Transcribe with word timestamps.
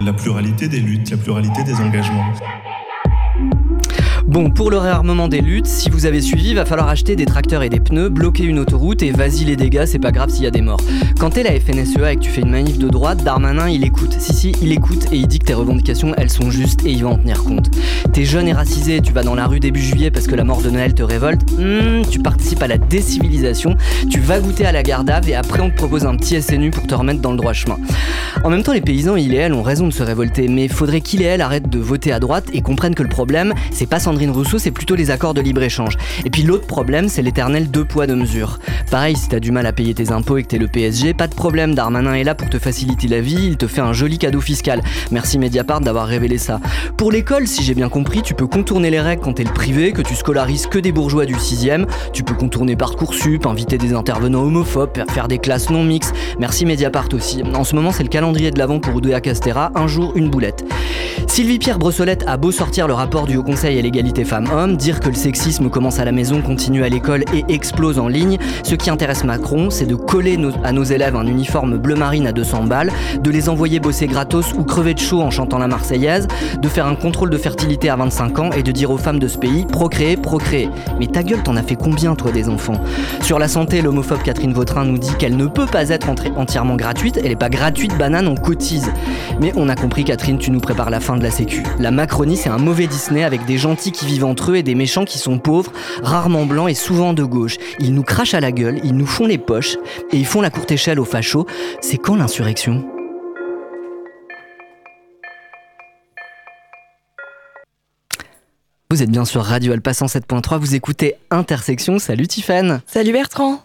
La 0.00 0.12
pluralité 0.12 0.68
des 0.68 0.80
luttes, 0.80 1.10
la 1.10 1.16
pluralité 1.16 1.62
des 1.62 1.74
engagements. 1.76 2.32
Bon, 4.34 4.50
pour 4.50 4.68
le 4.68 4.78
réarmement 4.78 5.28
des 5.28 5.40
luttes, 5.40 5.68
si 5.68 5.90
vous 5.90 6.06
avez 6.06 6.20
suivi, 6.20 6.54
va 6.54 6.64
falloir 6.64 6.88
acheter 6.88 7.14
des 7.14 7.24
tracteurs 7.24 7.62
et 7.62 7.68
des 7.68 7.78
pneus, 7.78 8.08
bloquer 8.08 8.42
une 8.42 8.58
autoroute 8.58 9.00
et 9.04 9.12
vas-y 9.12 9.44
les 9.44 9.54
dégâts, 9.54 9.84
c'est 9.86 10.00
pas 10.00 10.10
grave 10.10 10.28
s'il 10.28 10.42
y 10.42 10.48
a 10.48 10.50
des 10.50 10.60
morts. 10.60 10.80
Quand 11.20 11.30
t'es 11.30 11.44
la 11.44 11.52
FNSEA 11.52 12.10
et 12.10 12.16
que 12.16 12.20
tu 12.20 12.30
fais 12.30 12.40
une 12.40 12.50
manif 12.50 12.76
de 12.76 12.88
droite, 12.88 13.22
Darmanin 13.22 13.68
il 13.68 13.84
écoute. 13.84 14.16
Si 14.18 14.34
si, 14.34 14.52
il 14.60 14.72
écoute 14.72 15.06
et 15.12 15.18
il 15.18 15.28
dit 15.28 15.38
que 15.38 15.44
tes 15.44 15.54
revendications 15.54 16.14
elles 16.16 16.30
sont 16.30 16.50
justes 16.50 16.84
et 16.84 16.90
il 16.90 17.04
va 17.04 17.10
en 17.10 17.16
tenir 17.16 17.44
compte. 17.44 17.70
T'es 18.12 18.24
jeune 18.24 18.48
et 18.48 18.52
racisé, 18.52 19.00
tu 19.02 19.12
vas 19.12 19.22
dans 19.22 19.36
la 19.36 19.46
rue 19.46 19.60
début 19.60 19.80
juillet 19.80 20.10
parce 20.10 20.26
que 20.26 20.34
la 20.34 20.42
mort 20.42 20.62
de 20.62 20.70
Noël 20.70 20.94
te 20.94 21.04
révolte, 21.04 21.42
hmm, 21.52 22.02
tu 22.10 22.18
participes 22.18 22.64
à 22.64 22.66
la 22.66 22.78
décivilisation, 22.78 23.76
tu 24.10 24.18
vas 24.18 24.40
goûter 24.40 24.66
à 24.66 24.72
la 24.72 24.82
gardave 24.82 25.28
et 25.28 25.36
après 25.36 25.60
on 25.60 25.70
te 25.70 25.76
propose 25.76 26.06
un 26.06 26.16
petit 26.16 26.42
SNU 26.42 26.72
pour 26.72 26.88
te 26.88 26.94
remettre 26.96 27.20
dans 27.20 27.30
le 27.30 27.36
droit 27.36 27.52
chemin. 27.52 27.76
En 28.42 28.50
même 28.50 28.64
temps, 28.64 28.72
les 28.72 28.80
paysans, 28.80 29.14
il 29.14 29.32
et 29.32 29.36
elle, 29.36 29.54
ont 29.54 29.62
raison 29.62 29.86
de 29.86 29.92
se 29.92 30.02
révolter, 30.02 30.48
mais 30.48 30.66
faudrait 30.66 31.00
qu'il 31.00 31.22
et 31.22 31.26
elle 31.26 31.40
arrêtent 31.40 31.70
de 31.70 31.78
voter 31.78 32.12
à 32.12 32.18
droite 32.18 32.46
et 32.52 32.62
comprennent 32.62 32.96
que 32.96 33.04
le 33.04 33.08
problème, 33.08 33.54
c'est 33.70 33.86
pas 33.86 34.00
Sandrine 34.00 34.23
Rousseau, 34.30 34.58
c'est 34.58 34.70
plutôt 34.70 34.94
les 34.94 35.10
accords 35.10 35.34
de 35.34 35.40
libre-échange. 35.40 35.96
Et 36.24 36.30
puis 36.30 36.42
l'autre 36.42 36.66
problème, 36.66 37.08
c'est 37.08 37.22
l'éternel 37.22 37.70
deux 37.70 37.84
poids 37.84 38.06
deux 38.06 38.16
mesures. 38.16 38.58
Pareil, 38.90 39.16
si 39.16 39.28
t'as 39.28 39.40
du 39.40 39.50
mal 39.50 39.66
à 39.66 39.72
payer 39.72 39.94
tes 39.94 40.10
impôts 40.12 40.36
et 40.36 40.42
que 40.42 40.48
t'es 40.48 40.58
le 40.58 40.68
PSG, 40.68 41.14
pas 41.14 41.26
de 41.26 41.34
problème, 41.34 41.74
Darmanin 41.74 42.14
est 42.14 42.24
là 42.24 42.34
pour 42.34 42.48
te 42.48 42.58
faciliter 42.58 43.08
la 43.08 43.20
vie, 43.20 43.46
il 43.46 43.56
te 43.56 43.66
fait 43.66 43.80
un 43.80 43.92
joli 43.92 44.18
cadeau 44.18 44.40
fiscal. 44.40 44.82
Merci 45.10 45.38
Mediapart 45.38 45.80
d'avoir 45.80 46.06
révélé 46.06 46.38
ça. 46.38 46.60
Pour 46.96 47.10
l'école, 47.10 47.46
si 47.46 47.62
j'ai 47.62 47.74
bien 47.74 47.88
compris, 47.88 48.22
tu 48.22 48.34
peux 48.34 48.46
contourner 48.46 48.90
les 48.90 49.00
règles 49.00 49.22
quand 49.22 49.34
t'es 49.34 49.44
le 49.44 49.52
privé, 49.52 49.92
que 49.92 50.02
tu 50.02 50.14
scolarises 50.14 50.66
que 50.66 50.78
des 50.78 50.92
bourgeois 50.92 51.26
du 51.26 51.34
6ème, 51.34 51.86
tu 52.12 52.22
peux 52.22 52.34
contourner 52.34 52.76
Parcoursup, 52.76 53.46
inviter 53.46 53.78
des 53.78 53.94
intervenants 53.94 54.42
homophobes, 54.42 55.04
faire 55.10 55.28
des 55.28 55.38
classes 55.38 55.70
non 55.70 55.84
mixtes. 55.84 56.14
Merci 56.38 56.66
Mediapart 56.66 57.08
aussi. 57.12 57.42
En 57.54 57.64
ce 57.64 57.74
moment, 57.74 57.92
c'est 57.92 58.02
le 58.02 58.08
calendrier 58.08 58.50
de 58.50 58.58
l'avant 58.58 58.78
pour 58.78 58.94
Oudéa 58.94 59.20
Castera, 59.20 59.72
un 59.74 59.86
jour 59.86 60.12
une 60.14 60.30
boulette. 60.30 60.64
Sylvie 61.26 61.58
Pierre 61.58 61.78
Brossolette 61.78 62.24
a 62.26 62.36
beau 62.36 62.52
sortir 62.52 62.86
le 62.86 62.94
rapport 62.94 63.26
du 63.26 63.36
Haut 63.36 63.42
Conseil 63.42 63.78
à 63.78 63.82
l'égalité 63.82 64.13
femmes-hommes, 64.22 64.76
dire 64.76 65.00
que 65.00 65.08
le 65.08 65.14
sexisme 65.16 65.68
commence 65.68 65.98
à 65.98 66.04
la 66.04 66.12
maison, 66.12 66.40
continue 66.40 66.84
à 66.84 66.88
l'école 66.88 67.24
et 67.34 67.44
explose 67.48 67.98
en 67.98 68.06
ligne, 68.06 68.38
ce 68.62 68.76
qui 68.76 68.90
intéresse 68.90 69.24
Macron, 69.24 69.70
c'est 69.70 69.86
de 69.86 69.96
coller 69.96 70.38
à 70.62 70.72
nos 70.72 70.84
élèves 70.84 71.16
un 71.16 71.26
uniforme 71.26 71.78
bleu 71.78 71.96
marine 71.96 72.28
à 72.28 72.32
200 72.32 72.64
balles, 72.64 72.92
de 73.20 73.30
les 73.30 73.48
envoyer 73.48 73.80
bosser 73.80 74.06
gratos 74.06 74.52
ou 74.52 74.62
crever 74.62 74.94
de 74.94 75.00
chaud 75.00 75.22
en 75.22 75.30
chantant 75.30 75.58
la 75.58 75.66
Marseillaise, 75.66 76.28
de 76.60 76.68
faire 76.68 76.86
un 76.86 76.94
contrôle 76.94 77.30
de 77.30 77.38
fertilité 77.38 77.88
à 77.88 77.96
25 77.96 78.38
ans 78.38 78.50
et 78.52 78.62
de 78.62 78.70
dire 78.70 78.90
aux 78.90 78.98
femmes 78.98 79.18
de 79.18 79.26
ce 79.26 79.38
pays 79.38 79.64
procréer, 79.64 80.16
procréer. 80.16 80.68
Mais 81.00 81.06
ta 81.06 81.22
gueule, 81.22 81.42
t'en 81.42 81.56
as 81.56 81.62
fait 81.62 81.76
combien 81.76 82.14
toi 82.14 82.30
des 82.30 82.48
enfants? 82.48 82.80
Sur 83.22 83.38
la 83.38 83.48
santé, 83.48 83.82
l'homophobe 83.82 84.22
Catherine 84.22 84.52
Vautrin 84.52 84.84
nous 84.84 84.98
dit 84.98 85.14
qu'elle 85.18 85.36
ne 85.36 85.46
peut 85.46 85.66
pas 85.66 85.88
être 85.88 86.08
entièrement 86.36 86.76
gratuite, 86.76 87.18
elle 87.22 87.30
n'est 87.30 87.36
pas 87.36 87.48
gratuite, 87.48 87.96
banane, 87.96 88.28
on 88.28 88.34
cotise. 88.34 88.90
Mais 89.40 89.52
on 89.56 89.68
a 89.68 89.74
compris 89.74 90.04
Catherine, 90.04 90.38
tu 90.38 90.50
nous 90.50 90.60
prépares 90.60 90.90
la 90.90 91.00
fin 91.00 91.16
de 91.16 91.22
la 91.22 91.30
sécu. 91.30 91.62
La 91.78 91.90
Macronie, 91.90 92.36
c'est 92.36 92.50
un 92.50 92.58
mauvais 92.58 92.86
Disney 92.86 93.24
avec 93.24 93.44
des 93.46 93.56
gentils 93.56 93.92
qui 93.92 94.03
vivent 94.04 94.24
entre 94.24 94.52
eux 94.52 94.56
et 94.56 94.62
des 94.62 94.74
méchants 94.74 95.04
qui 95.04 95.18
sont 95.18 95.38
pauvres, 95.38 95.72
rarement 96.02 96.46
blancs 96.46 96.70
et 96.70 96.74
souvent 96.74 97.12
de 97.12 97.24
gauche. 97.24 97.56
Ils 97.78 97.94
nous 97.94 98.02
crachent 98.02 98.34
à 98.34 98.40
la 98.40 98.52
gueule, 98.52 98.80
ils 98.84 98.96
nous 98.96 99.06
font 99.06 99.26
les 99.26 99.38
poches 99.38 99.76
et 100.12 100.16
ils 100.16 100.26
font 100.26 100.40
la 100.40 100.50
courte 100.50 100.72
échelle 100.72 101.00
aux 101.00 101.04
fachos. 101.04 101.46
C'est 101.80 101.98
quand 101.98 102.16
l'insurrection? 102.16 102.84
Vous 108.90 109.02
êtes 109.02 109.10
bien 109.10 109.24
sur 109.24 109.42
Radio 109.42 109.72
Alpha 109.72 109.90
107.3, 109.90 110.58
vous 110.58 110.76
écoutez 110.76 111.16
Intersection. 111.30 111.98
Salut 111.98 112.28
Tiffane. 112.28 112.80
Salut 112.86 113.12
Bertrand. 113.12 113.60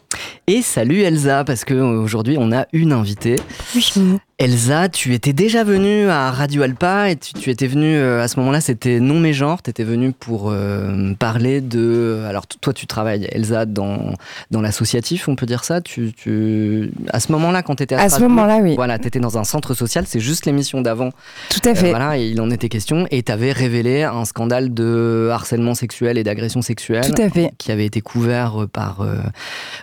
Et 0.48 0.62
salut 0.62 1.02
Elsa, 1.02 1.44
parce 1.44 1.66
qu'aujourd'hui 1.66 2.38
on 2.40 2.52
a 2.52 2.66
une 2.74 2.92
invitée. 2.92 3.38
Oui. 3.76 4.20
Elsa, 4.40 4.88
tu 4.88 5.14
étais 5.14 5.34
déjà 5.34 5.66
venue 5.66 6.08
à 6.08 6.32
Radio 6.32 6.62
Alpa 6.62 7.10
et 7.10 7.18
tu, 7.18 7.50
étais 7.50 7.68
venue 7.68 7.98
euh, 7.98 8.24
à 8.24 8.30
ce 8.30 8.40
moment-là, 8.40 8.62
c'était 8.62 9.02
non 9.02 9.20
mes 9.20 9.34
genres. 9.34 9.62
Tu 9.62 9.70
étais 9.70 9.84
venue 9.84 10.14
pour 10.14 10.50
euh, 10.50 11.14
parler 11.20 11.60
de. 11.60 12.24
Alors, 12.26 12.48
toi, 12.48 12.72
tu 12.72 12.88
travailles, 12.88 13.28
Elsa, 13.34 13.66
dans, 13.66 14.14
dans 14.50 14.62
l'associatif, 14.62 15.28
on 15.28 15.36
peut 15.36 15.46
dire 15.46 15.66
ça. 15.66 15.82
Tu, 15.82 16.14
tu... 16.14 16.90
À 17.12 17.20
ce 17.20 17.34
moment-là, 17.34 17.64
quand 17.64 17.76
tu 17.76 17.84
étais 17.84 17.96
à, 17.96 18.04
à 18.04 18.10
ce 18.10 18.22
moment-là, 18.22 18.60
oui. 18.62 18.76
Voilà, 18.76 18.98
tu 18.98 19.08
étais 19.08 19.20
dans 19.20 19.38
un 19.38 19.44
centre 19.44 19.74
social, 19.74 20.06
c'est 20.08 20.22
juste 20.22 20.46
l'émission 20.46 20.80
d'avant. 20.80 21.10
Tout 21.50 21.68
à 21.68 21.76
fait. 21.76 21.88
Euh, 21.88 21.90
voilà, 21.90 22.18
et 22.18 22.30
il 22.30 22.40
en 22.40 22.50
était 22.50 22.70
question. 22.70 23.08
Et 23.12 23.24
tu 23.24 23.34
avais 23.34 23.52
révélé 23.52 24.04
un 24.04 24.24
scandale 24.24 24.74
de 24.74 25.28
harcèlement 25.34 25.76
sexuel 25.76 26.18
et 26.18 26.24
d'agression 26.24 26.62
sexuelle. 26.62 27.14
Tout 27.14 27.22
à 27.22 27.30
fait. 27.30 27.52
Qui 27.58 27.74
avait 27.74 27.86
été 27.86 28.00
couvert 28.00 28.68
par 28.72 29.06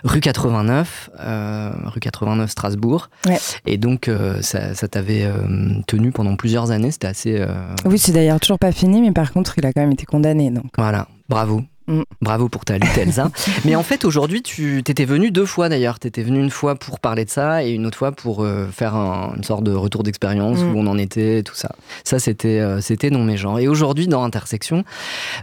rue 0.03 0.19
89, 0.27 1.09
rue 1.85 1.99
89 1.99 2.49
Strasbourg. 2.49 3.09
Ouais. 3.25 3.37
Et 3.65 3.77
donc, 3.77 4.09
ça, 4.41 4.87
t'avait 4.87 5.23
euh, 5.23 5.81
tenu 5.87 6.11
pendant 6.11 6.35
plusieurs 6.35 6.71
années. 6.71 6.91
C'était 6.91 7.07
assez. 7.07 7.39
Euh, 7.39 7.47
oui, 7.85 7.97
c'est 7.97 8.11
d'ailleurs 8.11 8.39
toujours 8.39 8.59
pas 8.59 8.71
fini, 8.71 9.01
mais 9.01 9.11
par 9.11 9.31
contre, 9.31 9.57
il 9.57 9.65
a 9.65 9.73
quand 9.73 9.81
même 9.81 9.91
été 9.91 10.05
condamné. 10.05 10.51
Donc. 10.51 10.65
Voilà, 10.77 11.07
bravo. 11.29 11.61
Mm. 11.87 12.01
Bravo 12.21 12.49
pour 12.49 12.65
ta 12.65 12.77
lutte, 12.77 12.97
Elsa. 12.97 13.31
Mais 13.65 13.75
en 13.75 13.83
fait, 13.83 14.03
aujourd'hui, 14.03 14.41
tu 14.41 14.83
t'étais 14.83 15.05
venu 15.05 15.31
deux 15.31 15.45
fois 15.45 15.69
d'ailleurs. 15.69 15.99
Tu 15.99 16.07
étais 16.07 16.21
venu 16.21 16.39
une 16.39 16.49
fois 16.49 16.75
pour 16.75 16.99
parler 16.99 17.23
de 17.23 17.29
ça 17.29 17.63
et 17.63 17.71
une 17.71 17.85
autre 17.85 17.97
fois 17.97 18.11
pour 18.11 18.43
euh, 18.43 18.67
faire 18.67 18.95
une 18.95 19.43
sorte 19.43 19.63
de 19.63 19.71
retour 19.71 20.03
d'expérience 20.03 20.59
mm. 20.59 20.75
où 20.75 20.79
on 20.79 20.87
en 20.87 20.97
était, 20.97 21.43
tout 21.43 21.55
ça. 21.55 21.71
Ça, 22.03 22.19
c'était 22.19 22.59
euh, 22.59 22.81
c'était 22.81 23.09
non 23.09 23.23
mes 23.23 23.37
gens. 23.37 23.57
Et 23.57 23.67
aujourd'hui, 23.67 24.07
dans 24.07 24.23
Intersection, 24.23 24.83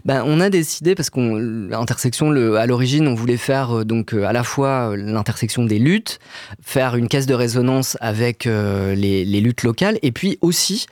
ben, 0.04 0.22
on 0.26 0.40
a 0.40 0.50
décidé, 0.50 0.94
parce 0.94 1.08
qu'on 1.08 1.36
l'intersection, 1.36 2.30
à 2.56 2.66
l'origine, 2.66 3.08
on 3.08 3.14
voulait 3.14 3.36
faire 3.38 3.78
euh, 3.78 3.84
donc 3.84 4.12
à 4.12 4.32
la 4.32 4.44
fois 4.44 4.94
l'intersection 4.96 5.64
des 5.64 5.78
luttes, 5.78 6.18
faire 6.62 6.96
une 6.96 7.08
caisse 7.08 7.26
de 7.26 7.34
résonance 7.34 7.96
avec 8.00 8.44
les, 8.44 9.24
les 9.24 9.40
luttes 9.40 9.62
locales 9.62 9.98
et 10.02 10.12
puis 10.12 10.38
aussi 10.40 10.86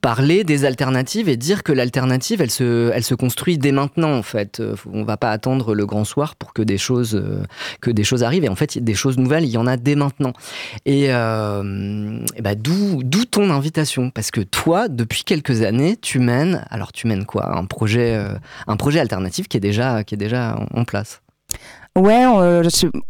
parler 0.00 0.44
des 0.44 0.64
alternatives 0.64 1.28
et 1.28 1.36
dire 1.36 1.62
que 1.62 1.72
l'alternative, 1.72 2.40
elle 2.40 2.50
se, 2.50 3.14
construit 3.14 3.58
dès 3.58 3.72
maintenant, 3.72 4.12
en 4.12 4.22
fait. 4.22 4.60
Euh, 4.60 4.74
on 4.92 5.04
va 5.04 5.16
pas 5.16 5.30
attendre 5.30 5.74
le 5.74 5.86
grand 5.86 6.04
soir 6.04 6.36
pour 6.36 6.52
que 6.52 6.62
des 6.62 6.78
choses, 6.78 7.14
euh, 7.14 7.42
arrivent. 8.22 8.44
Et 8.44 8.48
en 8.48 8.56
fait, 8.56 8.78
des 8.78 8.94
choses 8.94 9.18
nouvelles, 9.18 9.44
il 9.44 9.50
y 9.50 9.56
en 9.56 9.66
a 9.66 9.76
dès 9.76 9.94
maintenant. 9.94 10.32
Et, 10.84 11.06
euh, 11.10 12.20
bah, 12.40 12.54
d'où, 12.54 13.02
ton 13.30 13.50
invitation? 13.50 14.10
Parce 14.10 14.30
que 14.30 14.40
toi, 14.40 14.88
depuis 14.88 15.24
quelques 15.24 15.62
années, 15.62 15.96
tu 15.96 16.18
mènes, 16.18 16.64
alors 16.70 16.92
tu 16.92 17.06
mènes 17.06 17.24
quoi? 17.24 17.56
Un 17.56 17.64
projet, 17.64 18.18
un 18.66 18.76
projet 18.76 19.00
alternatif 19.00 19.48
qui 19.48 19.56
est 19.56 19.60
déjà, 19.60 20.04
qui 20.04 20.14
est 20.14 20.18
déjà 20.18 20.56
en, 20.72 20.84
place. 20.84 21.22
Ouais, 21.96 22.24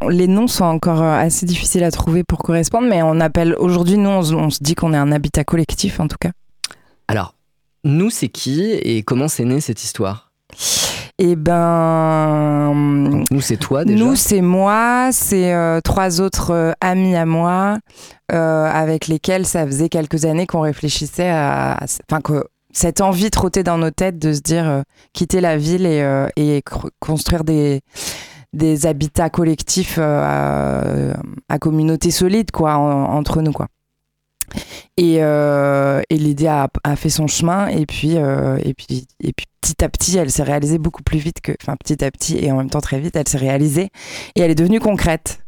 les 0.09 0.27
noms 0.27 0.47
sont 0.47 0.65
encore 0.65 1.03
assez 1.03 1.45
difficiles 1.45 1.85
à 1.85 1.91
trouver 1.91 2.25
pour 2.25 2.39
correspondre, 2.39 2.89
mais 2.89 3.03
on 3.03 3.21
appelle 3.21 3.55
aujourd'hui, 3.59 3.99
nous, 3.99 4.09
on 4.09 4.51
se 4.51 4.63
dit 4.63 4.75
qu'on 4.75 4.95
est 4.95 4.99
un 4.99 5.13
habitat 5.13 5.45
collectif 5.45 6.01
en 6.01 6.09
tout 6.09 6.17
cas. 6.19 6.31
Alors, 7.09 7.35
nous, 7.85 8.11
c'est 8.11 8.29
qui 8.29 8.63
et 8.73 9.03
comment 9.03 9.29
c'est 9.29 9.45
né 9.45 9.61
cette 9.61 9.83
histoire? 9.83 10.33
Eh 11.19 11.35
ben. 11.35 12.75
nous, 13.31 13.41
c'est 13.41 13.57
toi 13.57 13.85
déjà 13.87 14.05
Nous, 14.05 14.17
c'est 14.17 14.43
moi, 14.43 15.09
c'est 15.13 15.55
euh, 15.55 15.81
trois 15.81 16.21
autres 16.21 16.51
euh, 16.51 16.73
amis 16.83 17.17
à 17.17 17.25
moi, 17.25 17.79
euh, 18.33 18.67
avec 18.67 19.07
lesquels 19.07 19.47
ça 19.47 19.65
faisait 19.65 19.89
quelques 19.89 20.27
années 20.27 20.47
qu'on 20.47 20.61
réfléchissait 20.61 21.31
à. 21.31 21.79
Enfin, 22.11 22.21
que 22.21 22.45
cette 22.71 23.01
envie 23.01 23.31
trottée 23.31 23.63
dans 23.63 23.79
nos 23.79 23.91
têtes 23.91 24.19
de 24.19 24.35
se 24.35 24.41
dire 24.41 24.83
quitter 25.15 25.41
la 25.41 25.57
ville 25.57 25.87
et, 25.87 26.27
et 26.37 26.63
construire 27.01 27.43
des, 27.43 27.81
des 28.53 28.85
habitats 28.85 29.31
collectifs 29.31 29.99
à, 29.99 31.15
communauté 31.59 32.11
solide, 32.11 32.51
quoi, 32.51 32.75
entre 32.75 33.41
nous, 33.41 33.53
quoi. 33.53 33.69
Et, 34.97 35.19
euh, 35.21 36.03
l'idée 36.11 36.47
a, 36.47 36.69
a, 36.85 36.97
fait 36.97 37.11
son 37.11 37.27
chemin 37.27 37.69
et 37.69 37.87
puis, 37.87 38.17
euh, 38.17 38.59
et 38.63 38.75
puis, 38.75 39.07
et 39.23 39.33
puis 39.33 39.47
petit 39.61 39.85
à 39.85 39.89
petit, 39.89 40.17
elle 40.17 40.31
s'est 40.31 40.43
réalisée 40.43 40.79
beaucoup 40.79 41.03
plus 41.03 41.19
vite 41.19 41.41
que, 41.43 41.53
enfin 41.63 41.77
petit 41.77 42.05
à 42.05 42.11
petit 42.11 42.39
et 42.39 42.51
en 42.53 42.57
même 42.57 42.71
temps 42.71 42.81
très 42.81 43.01
vite, 43.01 43.17
elle 43.17 43.29
s'est 43.29 43.39
réalisée 43.39 43.91
et 44.35 44.41
elle 44.41 44.51
est 44.51 44.57
devenue 44.57 44.81
concrète. 44.81 45.46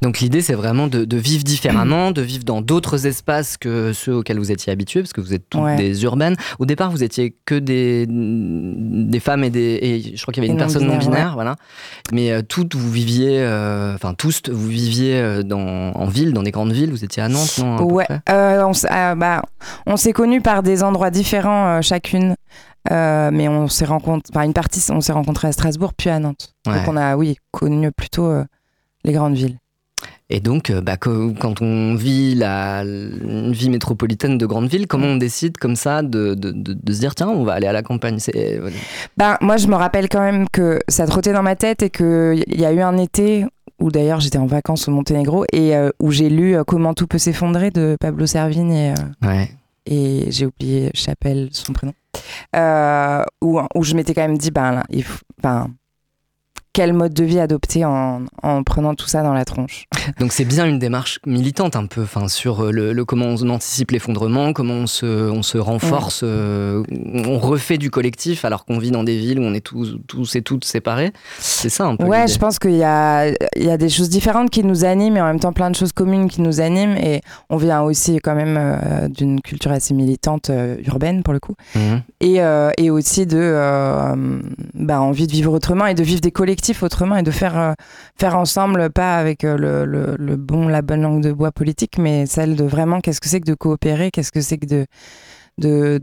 Donc 0.00 0.20
l'idée, 0.20 0.42
c'est 0.42 0.54
vraiment 0.54 0.86
de, 0.86 1.16
vivre 1.16 1.42
différemment, 1.42 2.12
de 2.12 2.22
vivre 2.22 2.44
dans 2.44 2.62
d'autres 2.62 3.06
espaces 3.06 3.56
que 3.56 3.92
ceux 3.92 4.14
auxquels 4.14 4.38
vous 4.38 4.52
étiez 4.52 4.72
habitués, 4.72 5.00
parce 5.00 5.12
que 5.12 5.20
vous 5.20 5.34
êtes 5.34 5.48
toutes 5.50 5.76
des 5.76 6.04
urbaines. 6.04 6.36
Au 6.58 6.66
départ, 6.66 6.90
vous 6.90 7.02
étiez 7.02 7.34
que 7.44 7.56
des, 7.56 8.06
des 8.08 9.20
femmes 9.20 9.42
et 9.42 9.50
des... 9.50 9.78
Et 9.82 10.16
je 10.16 10.22
crois 10.22 10.32
qu'il 10.32 10.42
y 10.42 10.46
avait 10.46 10.52
une 10.52 10.58
personne 10.58 10.86
non 10.86 10.98
binaire, 10.98 11.34
voilà. 11.34 11.56
Mais 12.12 12.30
euh, 12.30 12.42
toutes, 12.42 12.76
vous 12.76 12.90
viviez... 12.90 13.40
Euh, 13.40 13.94
enfin, 13.94 14.14
tous, 14.14 14.42
vous 14.50 14.68
viviez 14.68 15.16
euh, 15.16 15.42
dans, 15.42 15.58
en 15.58 16.06
ville, 16.06 16.32
dans 16.32 16.44
des 16.44 16.52
grandes 16.52 16.72
villes. 16.72 16.90
Vous 16.90 17.04
étiez 17.04 17.22
à 17.22 17.28
Nantes, 17.28 17.58
non 17.58 17.82
Ouais, 17.82 18.06
on, 18.28 18.72
bah, 19.16 19.42
on 19.86 19.96
s'est 19.96 20.12
connus 20.12 20.42
par 20.42 20.62
des 20.62 20.82
endroits 20.82 21.10
différents 21.10 21.82
chacune. 21.82 22.36
mais 22.88 23.48
on 23.48 23.66
s'est 23.66 23.84
rencontrés, 23.84 24.30
enfin 24.32 24.44
une 24.44 24.52
partie, 24.52 24.80
on 24.90 25.00
s'est 25.00 25.12
rencontrés 25.12 25.48
à 25.48 25.52
Strasbourg 25.52 25.92
puis 25.94 26.08
à 26.08 26.20
Nantes. 26.20 26.54
Donc 26.66 26.86
on 26.86 26.96
a, 26.96 27.16
oui, 27.16 27.36
connu 27.50 27.90
plutôt 27.90 28.32
les 29.04 29.12
grandes 29.12 29.34
villes. 29.34 29.58
Et 30.30 30.40
donc, 30.40 30.68
euh, 30.68 30.82
bah, 30.82 30.96
quand 30.98 31.62
on 31.62 31.94
vit 31.94 32.34
la 32.34 32.84
vie 32.84 33.70
métropolitaine 33.70 34.36
de 34.36 34.44
grande 34.44 34.68
ville, 34.68 34.86
comment 34.86 35.06
on 35.06 35.16
décide 35.16 35.56
comme 35.56 35.74
ça 35.76 36.02
de, 36.02 36.34
de, 36.34 36.52
de, 36.52 36.92
se 36.92 37.00
dire 37.00 37.14
tiens, 37.14 37.28
on 37.28 37.44
va 37.44 37.54
aller 37.54 37.66
à 37.66 37.72
la 37.72 37.82
campagne 37.82 38.18
ben, 39.16 39.38
Moi, 39.40 39.56
je 39.56 39.66
me 39.68 39.74
rappelle 39.74 40.08
quand 40.10 40.20
même 40.20 40.46
que 40.52 40.80
ça 40.88 41.06
trottait 41.06 41.32
dans 41.32 41.42
ma 41.42 41.56
tête 41.56 41.82
et 41.82 41.88
qu'il 41.90 42.44
y 42.48 42.64
a 42.66 42.72
eu 42.72 42.80
un 42.80 42.98
été 42.98 43.46
où 43.80 43.90
d'ailleurs 43.90 44.20
j'étais 44.20 44.38
en 44.38 44.46
vacances 44.46 44.88
au 44.88 44.90
Monténégro 44.90 45.44
et 45.52 45.72
où 46.00 46.10
j'ai 46.10 46.28
lu 46.28 46.56
Comment 46.66 46.92
tout 46.94 47.06
peut 47.06 47.18
s'effondrer 47.18 47.70
de 47.70 47.96
Pablo 47.98 48.26
Servigne 48.26 48.72
et, 48.72 48.94
Ouais. 49.24 49.48
et 49.86 50.26
j'ai 50.30 50.44
oublié 50.46 50.90
Chapelle, 50.92 51.48
son 51.52 51.72
prénom, 51.72 51.94
euh, 52.54 53.22
où, 53.40 53.60
où 53.74 53.82
je 53.82 53.94
m'étais 53.94 54.12
quand 54.12 54.26
même 54.26 54.36
dit, 54.36 54.50
ben, 54.50 54.72
là, 54.72 54.84
il 54.90 55.04
faut- 55.04 55.22
ben, 55.42 55.68
quel 56.78 56.92
mode 56.92 57.12
de 57.12 57.24
vie 57.24 57.40
adopter 57.40 57.84
en, 57.84 58.20
en 58.40 58.62
prenant 58.62 58.94
tout 58.94 59.08
ça 59.08 59.24
dans 59.24 59.32
la 59.32 59.44
tronche. 59.44 59.86
Donc 60.20 60.30
c'est 60.32 60.44
bien 60.44 60.64
une 60.64 60.78
démarche 60.78 61.18
militante 61.26 61.74
un 61.74 61.86
peu, 61.86 62.02
enfin 62.02 62.28
sur 62.28 62.62
euh, 62.66 62.70
le, 62.70 62.92
le- 62.92 63.04
comment 63.04 63.26
on 63.26 63.48
anticipe 63.48 63.90
l'effondrement, 63.90 64.52
comment 64.52 64.74
on 64.74 64.86
se, 64.86 65.04
on 65.28 65.42
se 65.42 65.58
renforce, 65.58 66.20
euh, 66.22 66.84
on 67.26 67.36
refait 67.40 67.78
du 67.78 67.90
collectif 67.90 68.44
alors 68.44 68.64
qu'on 68.64 68.78
vit 68.78 68.92
dans 68.92 69.02
des 69.02 69.18
villes 69.18 69.40
où 69.40 69.42
on 69.42 69.54
est 69.54 69.60
tous, 69.60 69.96
tous 70.06 70.36
et 70.36 70.42
toutes 70.42 70.64
séparés. 70.64 71.12
C'est 71.40 71.68
ça 71.68 71.84
un 71.86 71.96
peu. 71.96 72.04
Ouais, 72.04 72.28
je 72.28 72.38
pense 72.38 72.60
qu'il 72.60 72.76
y 72.76 72.84
a, 72.84 73.26
il 73.56 73.64
y 73.64 73.70
a 73.70 73.76
des 73.76 73.88
choses 73.88 74.08
différentes 74.08 74.50
qui 74.50 74.62
nous 74.62 74.84
animent 74.84 75.16
et 75.16 75.20
en 75.20 75.26
même 75.26 75.40
temps 75.40 75.52
plein 75.52 75.70
de 75.72 75.74
choses 75.76 75.90
communes 75.90 76.28
qui 76.28 76.42
nous 76.42 76.60
animent. 76.60 76.96
Et 76.96 77.22
on 77.50 77.56
vient 77.56 77.80
aussi 77.82 78.20
quand 78.22 78.36
même 78.36 78.56
euh, 78.56 79.08
d'une 79.08 79.40
culture 79.40 79.72
assez 79.72 79.94
militante 79.94 80.50
euh, 80.50 80.76
urbaine 80.86 81.24
pour 81.24 81.32
le 81.32 81.40
coup. 81.40 81.56
Mhm. 81.74 82.02
et, 82.20 82.36
et 82.78 82.90
aussi 82.90 83.26
de 83.26 83.38
bah, 84.74 85.00
envie 85.00 85.26
de 85.26 85.32
vivre 85.32 85.52
autrement 85.52 85.86
et 85.86 85.94
de 85.94 86.02
vivre 86.04 86.20
des 86.20 86.30
collectifs 86.30 86.67
autrement 86.82 87.16
et 87.16 87.22
de 87.22 87.30
faire 87.30 87.58
euh, 87.58 87.72
faire 88.18 88.36
ensemble 88.36 88.90
pas 88.90 89.16
avec 89.18 89.44
euh, 89.44 89.56
le, 89.56 89.84
le, 89.84 90.16
le 90.18 90.36
bon 90.36 90.68
la 90.68 90.82
bonne 90.82 91.02
langue 91.02 91.22
de 91.22 91.32
bois 91.32 91.52
politique 91.52 91.98
mais 91.98 92.26
celle 92.26 92.56
de 92.56 92.64
vraiment 92.64 93.00
qu'est-ce 93.00 93.20
que 93.20 93.28
c'est 93.28 93.40
que 93.40 93.46
de 93.46 93.54
coopérer 93.54 94.10
qu'est-ce 94.10 94.32
que 94.32 94.40
c'est 94.40 94.58
que 94.58 94.66
de 94.66 94.86
de, 95.58 96.00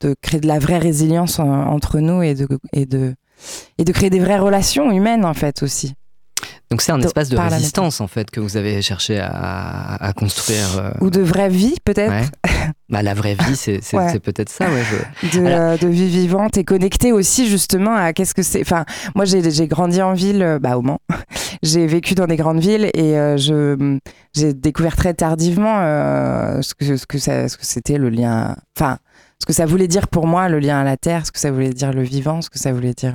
de 0.00 0.14
créer 0.20 0.40
de 0.40 0.48
la 0.48 0.58
vraie 0.58 0.78
résilience 0.78 1.38
entre 1.38 2.00
nous 2.00 2.22
et 2.22 2.34
de 2.34 2.48
et 2.72 2.86
de 2.86 3.14
et 3.78 3.84
de 3.84 3.92
créer 3.92 4.10
des 4.10 4.18
vraies 4.18 4.38
relations 4.38 4.90
humaines 4.90 5.24
en 5.24 5.34
fait 5.34 5.62
aussi 5.62 5.94
Donc 6.70 6.82
c'est 6.82 6.92
un 6.92 7.00
espace 7.00 7.28
de 7.28 7.36
résistance 7.36 8.00
en 8.00 8.06
fait 8.06 8.30
que 8.30 8.38
vous 8.38 8.56
avez 8.56 8.80
cherché 8.80 9.18
à, 9.18 9.96
à 9.96 10.12
construire. 10.12 10.78
euh, 10.78 10.90
ou 11.00 11.10
de 11.10 11.20
vraie 11.20 11.48
vie 11.48 11.74
peut-être 11.84 12.10
ouais. 12.12 12.24
Bah, 12.88 13.02
la 13.02 13.14
vraie 13.14 13.34
vie, 13.34 13.56
c'est 13.56 13.80
Ouais. 13.96 14.18
peut-être 14.20 14.48
ça. 14.48 14.66
Ouais, 14.68 14.82
je- 15.22 15.38
de, 15.40 15.46
Alors- 15.46 15.78
de 15.78 15.88
vie 15.88 16.08
vivante 16.08 16.56
et 16.58 16.64
connectée 16.64 17.10
aussi 17.12 17.48
justement 17.48 17.94
à 17.94 18.12
qu'est-ce 18.12 18.34
que 18.34 18.42
c'est. 18.42 18.60
Enfin, 18.60 18.84
moi 19.16 19.24
j'ai 19.24 19.40
grandi 19.66 20.00
en 20.02 20.12
ville, 20.12 20.42
euh, 20.42 20.58
bah 20.60 20.76
au 20.76 20.82
Mans. 20.82 21.00
j'ai 21.64 21.86
vécu 21.88 22.14
dans 22.14 22.26
des 22.26 22.36
grandes 22.36 22.60
villes 22.60 22.90
et 22.94 23.18
euh, 23.18 23.36
je 23.36 23.98
j'ai 24.34 24.54
découvert 24.54 24.94
très 24.94 25.14
tardivement 25.14 25.80
euh, 25.80 26.62
ce 26.62 26.74
que 26.74 26.96
ce 26.96 27.06
que 27.06 27.18
ça 27.18 27.48
ce 27.48 27.56
que 27.56 27.66
c'était 27.66 27.98
le 27.98 28.10
lien. 28.10 28.54
Enfin, 28.76 28.98
ce 29.40 29.46
que 29.46 29.52
ça 29.52 29.66
voulait 29.66 29.88
dire 29.88 30.06
pour 30.06 30.26
moi 30.28 30.48
le 30.48 30.60
lien 30.60 30.80
à 30.80 30.84
la 30.84 30.96
terre, 30.96 31.26
ce 31.26 31.32
que 31.32 31.40
ça 31.40 31.50
voulait 31.50 31.70
dire 31.70 31.92
le 31.92 32.02
vivant, 32.02 32.42
ce 32.42 32.50
que 32.50 32.58
ça 32.60 32.72
voulait 32.72 32.94
dire. 32.94 33.14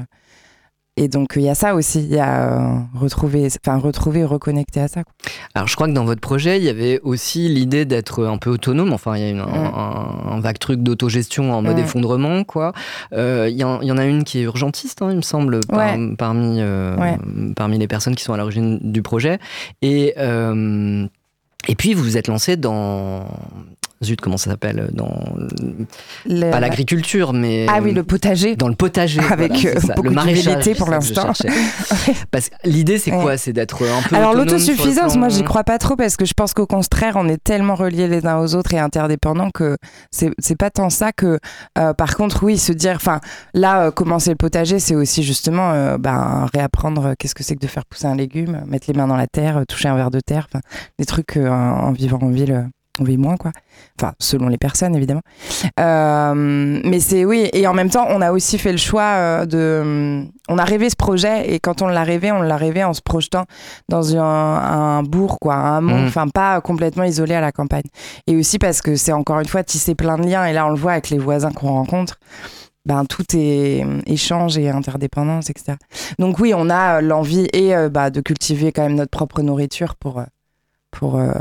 Et 0.98 1.10
donc 1.10 1.34
il 1.36 1.42
y 1.42 1.50
a 1.50 1.56
ça 1.56 1.76
aussi, 1.76 2.00
il 2.00 2.14
y 2.14 2.20
a 2.20 2.54
euh, 2.54 2.78
retrouver, 2.98 3.50
enfin 3.66 3.78
retrouver, 3.78 4.24
reconnecter 4.24 4.80
à 4.80 4.88
ça. 4.88 5.04
quoi. 5.04 5.12
Alors 5.54 5.68
je 5.68 5.76
crois 5.76 5.88
que 5.88 5.92
dans 5.94 6.06
votre 6.06 6.22
projet, 6.22 6.58
il 6.58 6.64
y 6.64 6.70
avait 6.70 7.02
aussi 7.04 7.50
l'idée 7.50 7.84
d'être 7.84 8.24
un 8.26 8.38
peu 8.38 8.50
autonome. 8.50 8.94
Enfin, 8.94 9.18
il 9.18 9.22
y 9.22 9.26
a 9.26 9.30
une- 9.30 9.40
un, 9.42 9.44
un- 9.46 10.32
un 10.32 10.40
vague 10.40 10.58
truc 10.58 10.82
d'autogestion 10.82 11.52
en 11.54 11.62
mode 11.62 11.80
effondrement, 11.80 12.46
quoi. 12.46 12.72
Euh, 13.12 13.50
Il 13.50 13.58
y, 13.58 13.66
en- 13.66 13.82
il 13.82 13.88
y 13.88 13.92
en 13.92 13.98
a 13.98 14.06
une 14.06 14.24
qui 14.24 14.40
est 14.40 14.44
urgentiste, 14.44 15.02
hein, 15.02 15.10
il 15.12 15.18
me 15.18 15.22
semble, 15.22 15.60
par- 15.68 15.80
Ouais. 15.80 16.16
parmi, 16.18 16.62
euh, 16.62 16.96
parmi 17.58 17.78
les 17.78 17.88
personnes 17.90 18.16
qui 18.16 18.24
sont 18.24 18.34
à 18.34 18.38
l'origine 18.38 18.80
du 18.82 19.02
projet. 19.02 19.40
Et, 19.82 20.14
euh, 20.18 21.06
et 21.68 21.76
puis 21.76 21.94
vous 21.94 22.04
vous 22.04 22.16
êtes 22.16 22.30
lancé 22.30 22.56
dans... 22.56 23.26
Zut, 24.06 24.22
comment 24.22 24.38
ça 24.38 24.52
s'appelle 24.52 24.90
dans, 24.94 25.14
Le- 26.26 26.52
Pas 26.52 26.60
l'agriculture, 26.60 27.34
mais... 27.34 27.66
Ah 27.70 27.80
oui, 27.82 27.92
le 27.94 28.04
potager. 28.04 28.56
Dans 28.56 28.68
le 28.70 28.76
potager. 28.76 29.20
Avec, 29.30 29.52
voilà, 29.54 29.78
euh, 29.78 29.80
ça. 29.82 29.94
beaucoup 29.96 30.08
le 30.10 30.16
maraîchage. 30.16 30.74
Pour 30.78 30.90
l'instant. 30.90 31.32
Parce 32.32 32.50
que 32.50 32.56
l'idée, 32.64 32.98
c'est 32.98 33.12
quoi 33.12 33.38
C'est 33.38 33.54
d'être 33.54 33.84
un 33.84 34.02
peu. 34.08 34.16
Alors 34.16 34.34
l'autosuffisance, 34.34 35.14
plan- 35.14 35.20
moi 35.20 35.30
j'y 35.30 35.44
crois 35.44 35.64
pas 35.64 35.78
trop 35.78 35.96
parce 35.96 36.16
que 36.18 36.26
je 36.26 36.34
pense 36.34 36.54
qu'au 36.54 36.66
contraire, 36.66 37.14
on 37.18 37.28
est 37.28 37.44
tellement 37.44 37.76
reliés 37.76 38.08
les 38.08 38.26
uns 38.26 38.38
aux 38.40 38.56
autres 38.56 38.74
et 38.74 38.80
interdépendants 38.80 39.50
que 39.52 39.78
c'est 40.12 40.56
pas 40.58 40.70
tant 40.70 40.90
ça 40.90 41.12
que. 41.12 41.40
euh, 41.78 41.94
par 41.94 42.16
contre, 42.16 42.44
oui, 42.44 42.58
se 42.58 42.72
dire, 42.74 42.94
enfin 42.96 43.20
là, 43.54 43.86
euh, 43.88 43.92
commencer 43.92 44.30
le 44.30 44.36
potager, 44.36 44.80
c'est 44.80 44.96
aussi 44.96 45.24
justement 45.24 45.72
euh, 45.72 45.98
ben, 45.98 46.48
réapprendre 46.54 47.06
euh, 47.08 47.14
qu'est-ce 47.18 47.36
que 47.36 47.44
c'est 47.44 47.56
que 47.56 47.62
de 47.62 47.68
faire 47.68 47.86
pousser 47.86 48.06
un 48.08 48.16
légume, 48.16 48.62
mettre 48.68 48.86
les 48.88 48.94
mains 48.98 49.08
dans 49.08 49.18
la 49.18 49.28
terre, 49.28 49.58
euh, 49.58 49.64
toucher 49.68 49.88
un 49.90 49.96
verre 49.96 50.12
de 50.12 50.20
terre, 50.20 50.48
des 51.00 51.06
trucs 51.06 51.38
euh, 51.38 51.50
en 51.50 51.92
vivant 51.92 52.20
en 52.22 52.30
ville. 52.30 52.70
On 53.00 53.04
vit 53.04 53.18
moins 53.18 53.36
quoi. 53.38 53.52
Enfin, 54.00 54.14
selon 54.20 54.48
les 54.48 54.58
personnes 54.58 54.96
évidemment. 54.96 55.22
Euh, 55.80 56.34
mais 56.36 57.00
c'est 57.00 57.26
oui, 57.26 57.50
et 57.54 57.68
en 57.68 57.74
même 57.74 57.90
temps, 57.90 58.06
on 58.10 58.22
a 58.22 58.32
aussi 58.32 58.58
fait 58.58 58.72
le 58.72 58.78
choix 58.78 59.02
euh, 59.04 59.46
de. 59.46 60.26
On 60.48 60.58
a 60.58 60.64
rêvé 60.64 60.90
ce 60.90 60.96
projet 60.96 61.52
et 61.54 61.60
quand 61.60 61.82
on 61.82 61.88
l'a 61.88 62.04
rêvé, 62.04 62.32
on 62.32 62.42
l'a 62.42 62.58
rêvé 62.58 62.84
en 62.84 62.94
se 62.94 63.02
projetant 63.02 63.46
dans 63.90 64.16
un, 64.16 64.22
un 64.24 65.04
bourg, 65.04 65.40
quoi, 65.40 65.56
un 65.56 65.78
hameau, 65.78 65.96
Mhm. 65.96 66.08
enfin 66.08 66.28
pas 66.28 66.62
complètement 66.62 67.04
isolé 67.04 67.36
à 67.36 67.42
la 67.42 67.52
campagne. 67.52 67.84
Et 68.28 68.36
aussi 68.36 68.60
parce 68.60 68.82
que 68.82 68.96
c'est 68.96 69.12
encore 69.14 69.40
une 69.40 69.48
fois 69.48 69.64
tisser 69.64 69.96
plein 69.96 70.18
de 70.18 70.24
liens, 70.28 70.46
et 70.46 70.54
là 70.54 70.66
on 70.66 70.70
le 70.70 70.76
voit 70.78 70.94
avec 70.94 71.10
les 71.10 71.18
voisins 71.20 71.52
qu'on 71.52 71.70
rencontre. 71.74 72.18
Ben, 72.86 73.04
tout 73.06 73.26
est 73.36 73.84
euh, 73.84 74.00
échange 74.06 74.60
et 74.60 74.70
interdépendance, 74.70 75.50
etc. 75.50 75.74
Donc 76.20 76.38
oui, 76.40 76.54
on 76.56 76.70
a 76.70 76.98
euh, 76.98 77.02
l'envie 77.02 77.48
et 77.52 77.74
bah, 77.90 78.12
de 78.12 78.22
cultiver 78.22 78.72
quand 78.72 78.84
même 78.84 78.94
notre 78.96 79.10
propre 79.10 79.42
nourriture 79.42 79.96
pour, 79.96 80.22
pour 80.92 81.16
euh, 81.16 81.32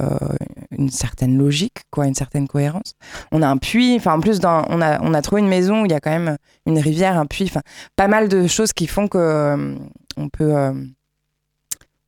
une 0.79 0.91
certaine 0.91 1.38
logique, 1.38 1.82
quoi, 1.91 2.06
une 2.06 2.15
certaine 2.15 2.49
cohérence. 2.49 2.94
On 3.32 3.43
a 3.43 3.49
un 3.49 3.56
puits, 3.56 3.94
enfin 3.97 4.15
en 4.15 4.21
plus 4.21 4.41
dans, 4.41 4.65
on, 4.69 4.81
a, 4.81 5.00
on 5.03 5.15
a 5.15 5.23
trouvé 5.23 5.41
une 5.43 5.49
maison 5.49 5.82
où 5.82 5.87
il 5.87 5.93
y 5.93 5.94
a 5.94 6.00
quand 6.00 6.11
même 6.11 6.37
une 6.67 6.79
rivière, 6.79 7.19
un 7.19 7.26
puits, 7.26 7.44
enfin 7.44 7.62
pas 7.97 8.09
mal 8.09 8.29
de 8.29 8.47
choses 8.47 8.73
qui 8.73 8.87
font 8.87 9.09
que 9.09 9.19
euh, 9.19 9.75
on 10.17 10.29
peut 10.29 10.56
euh, 10.56 10.73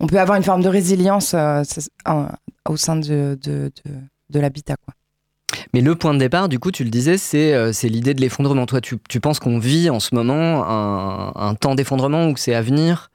on 0.00 0.06
peut 0.06 0.18
avoir 0.18 0.36
une 0.36 0.44
forme 0.44 0.62
de 0.62 0.68
résilience 0.68 1.34
euh, 1.34 1.62
au 2.68 2.76
sein 2.76 2.96
de, 2.96 3.38
de, 3.42 3.70
de, 3.84 3.92
de 4.30 4.40
l'habitat. 4.40 4.76
Quoi. 4.84 4.94
Mais 5.72 5.80
le 5.80 5.94
point 5.94 6.12
de 6.12 6.18
départ, 6.18 6.48
du 6.48 6.58
coup, 6.58 6.70
tu 6.70 6.84
le 6.84 6.90
disais, 6.90 7.16
c'est 7.18 7.72
c'est 7.72 7.88
l'idée 7.88 8.14
de 8.14 8.20
l'effondrement. 8.20 8.66
Toi, 8.66 8.80
tu, 8.80 8.98
tu 9.08 9.20
penses 9.20 9.38
qu'on 9.38 9.58
vit 9.58 9.88
en 9.90 10.00
ce 10.00 10.14
moment 10.14 10.64
un, 10.68 11.32
un 11.34 11.54
temps 11.54 11.74
d'effondrement 11.74 12.28
ou 12.28 12.34
que 12.34 12.40
c'est 12.40 12.54
à 12.54 12.62
venir? 12.62 13.10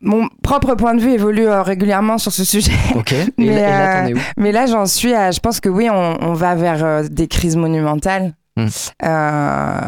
Mon 0.00 0.28
propre 0.42 0.74
point 0.74 0.94
de 0.94 1.00
vue 1.00 1.10
évolue 1.12 1.46
euh, 1.48 1.62
régulièrement 1.62 2.18
sur 2.18 2.32
ce 2.32 2.44
sujet. 2.44 2.72
Ok. 2.94 3.12
Et, 3.12 3.26
Mais, 3.36 3.46
là- 3.46 3.52
et 3.54 3.60
là, 3.60 4.06
euh, 4.08 4.20
Mais 4.36 4.52
là, 4.52 4.66
j'en 4.66 4.86
suis 4.86 5.12
à. 5.14 5.30
Je 5.32 5.40
pense 5.40 5.60
que 5.60 5.68
oui, 5.68 5.88
on, 5.90 6.16
on 6.20 6.32
va 6.34 6.54
vers 6.54 6.84
euh, 6.84 7.02
des 7.10 7.26
crises 7.28 7.56
monumentales. 7.56 8.34
Hmm. 8.56 8.66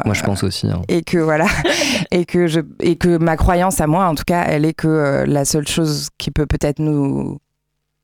Moi, 0.04 0.14
je 0.14 0.22
pense 0.22 0.44
aussi. 0.44 0.68
hein. 0.68 0.82
et 0.88 1.02
que 1.02 1.18
voilà 1.18 1.46
et 2.12 2.24
que 2.24 2.46
je 2.46 2.60
et 2.80 2.96
que 2.96 3.16
ma 3.18 3.36
croyance 3.36 3.80
à 3.80 3.88
moi 3.88 4.06
en 4.06 4.14
tout 4.14 4.22
cas 4.24 4.44
elle 4.46 4.64
est 4.64 4.74
que 4.74 5.24
la 5.26 5.44
seule 5.44 5.66
chose 5.66 6.08
qui 6.18 6.30
peut 6.30 6.46
peut-être 6.46 6.78
nous 6.78 7.38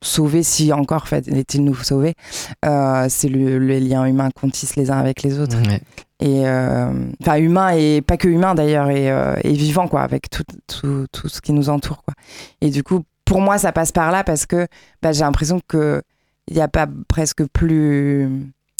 sauver 0.03 0.43
si 0.43 0.71
encore 0.71 1.07
fait-il 1.07 1.63
nous 1.63 1.75
sauver 1.75 2.13
euh, 2.65 3.07
c'est 3.09 3.29
le, 3.29 3.57
le 3.57 3.79
lien 3.79 4.05
humain 4.05 4.29
qu'on 4.29 4.49
tisse 4.49 4.75
les 4.75 4.91
uns 4.91 4.97
avec 4.99 5.23
les 5.23 5.39
autres. 5.39 5.57
Ouais. 5.57 5.81
et 6.19 6.47
euh, 6.47 6.91
enfin 7.21 7.37
humain 7.37 7.69
et 7.69 8.01
pas 8.01 8.17
que 8.17 8.27
humain 8.27 8.53
d'ailleurs 8.53 8.89
et, 8.89 9.09
euh, 9.11 9.35
et 9.43 9.53
vivant 9.53 9.87
quoi 9.87 10.01
avec 10.01 10.29
tout, 10.29 10.43
tout, 10.67 11.07
tout 11.11 11.29
ce 11.29 11.41
qui 11.41 11.51
nous 11.51 11.69
entoure 11.69 12.03
quoi. 12.03 12.13
Et 12.61 12.69
du 12.69 12.83
coup 12.83 13.03
pour 13.25 13.41
moi 13.41 13.57
ça 13.57 13.71
passe 13.71 13.91
par 13.91 14.11
là 14.11 14.23
parce 14.23 14.45
que 14.45 14.67
bah, 15.01 15.11
j'ai 15.13 15.21
l'impression 15.21 15.61
que 15.67 16.01
il 16.47 16.55
n'y 16.55 16.61
a 16.61 16.67
pas 16.69 16.87
presque 17.07 17.45
plus 17.47 18.29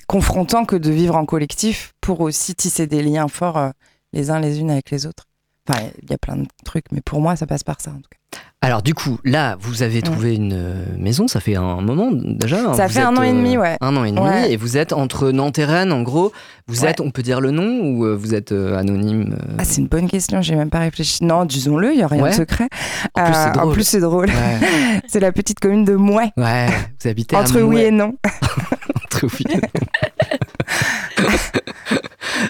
confrontant 0.08 0.66
que 0.66 0.76
de 0.76 0.92
vivre 0.92 1.16
en 1.16 1.26
collectif 1.26 1.94
pour 2.00 2.22
aussi 2.22 2.56
tisser 2.56 2.88
des 2.88 3.02
liens 3.02 3.28
forts 3.28 3.72
les 4.14 4.30
uns 4.30 4.40
les 4.40 4.60
unes 4.60 4.72
avec 4.72 4.92
les 4.92 5.06
autres. 5.08 5.26
Enfin 5.68 5.82
il 6.02 6.10
y 6.10 6.14
a 6.14 6.18
plein 6.18 6.38
de 6.38 6.48
trucs 6.64 6.92
mais 6.92 7.02
pour 7.02 7.22
moi 7.22 7.36
ça 7.36 7.48
passe 7.48 7.64
par 7.64 7.82
ça 7.82 7.90
en 7.92 7.96
tout 7.98 8.10
cas 8.12 8.18
Alors, 8.64 8.82
du 8.82 8.96
coup, 8.96 9.20
là, 9.24 9.56
vous 9.60 9.84
avez 9.84 10.02
trouvé 10.02 10.36
une 10.36 10.52
euh, 10.54 10.84
maison. 10.98 11.28
Ça 11.28 11.40
fait 11.40 11.56
un 11.56 11.80
moment 11.80 12.10
déjà. 12.12 12.58
hein. 12.72 12.74
Ça 12.74 12.88
Vous 12.88 12.94
fait 12.94 13.02
un 13.02 13.12
êtes, 13.14 13.20
an 13.20 13.24
et 13.24 13.30
euh, 13.30 13.34
demi, 13.34 13.56
ouais. 13.56 13.78
Un 13.82 13.96
an 13.96 14.04
et 14.04 14.12
demi. 14.12 14.22
Ouais. 14.26 14.52
Et 14.52 14.58
vous 14.58 14.78
êtes 14.78 14.94
entre 14.94 15.30
Nantes 15.32 15.60
et 15.60 15.64
Rennes, 15.66 15.92
en 15.94 16.02
gros. 16.02 16.32
Vous 16.68 16.82
Ouais. 16.84 16.90
êtes, 16.90 17.00
on 17.00 17.12
peut 17.12 17.22
dire 17.22 17.40
le 17.40 17.52
nom 17.52 17.82
ou 17.82 18.06
euh, 18.06 18.16
vous 18.16 18.34
êtes 18.34 18.52
euh, 18.52 18.78
anonyme 18.78 19.38
euh, 19.40 19.54
ah 19.58 19.64
c'est 19.64 19.80
une 19.80 19.88
bonne 19.88 20.10
question 20.10 20.42
j'ai 20.42 20.54
même 20.54 20.70
pas 20.70 20.80
réfléchi 20.80 21.24
non 21.24 21.46
disons-le 21.46 21.94
il 21.94 22.00
y 22.00 22.04
a 22.04 22.08
rien 22.08 22.28
de 22.28 22.34
secret 22.34 22.68
En 23.16 23.24
plus, 23.24 23.34
c'est 23.34 23.48
Euh, 23.48 23.52
drôle. 23.52 23.70
en 23.70 23.72
plus 23.72 23.84
c'est 23.88 24.00
drôle 24.02 24.26
Ouais. 24.26 24.68
c'est 25.08 25.22
la 25.22 25.32
petite 25.32 25.62
commune 25.62 25.86
de 25.86 25.96
Mouais 25.96 26.34
Ouais, 26.36 26.68
vous 27.02 27.08
habitez 27.10 27.38
à 27.38 27.40
entre 27.40 27.54
oui 27.62 27.64
Mouais. 27.64 27.86
et 27.86 27.92
non 27.92 28.16
Entre 29.06 29.28
oui 29.28 29.46
et 29.50 29.56
non. 29.56 29.62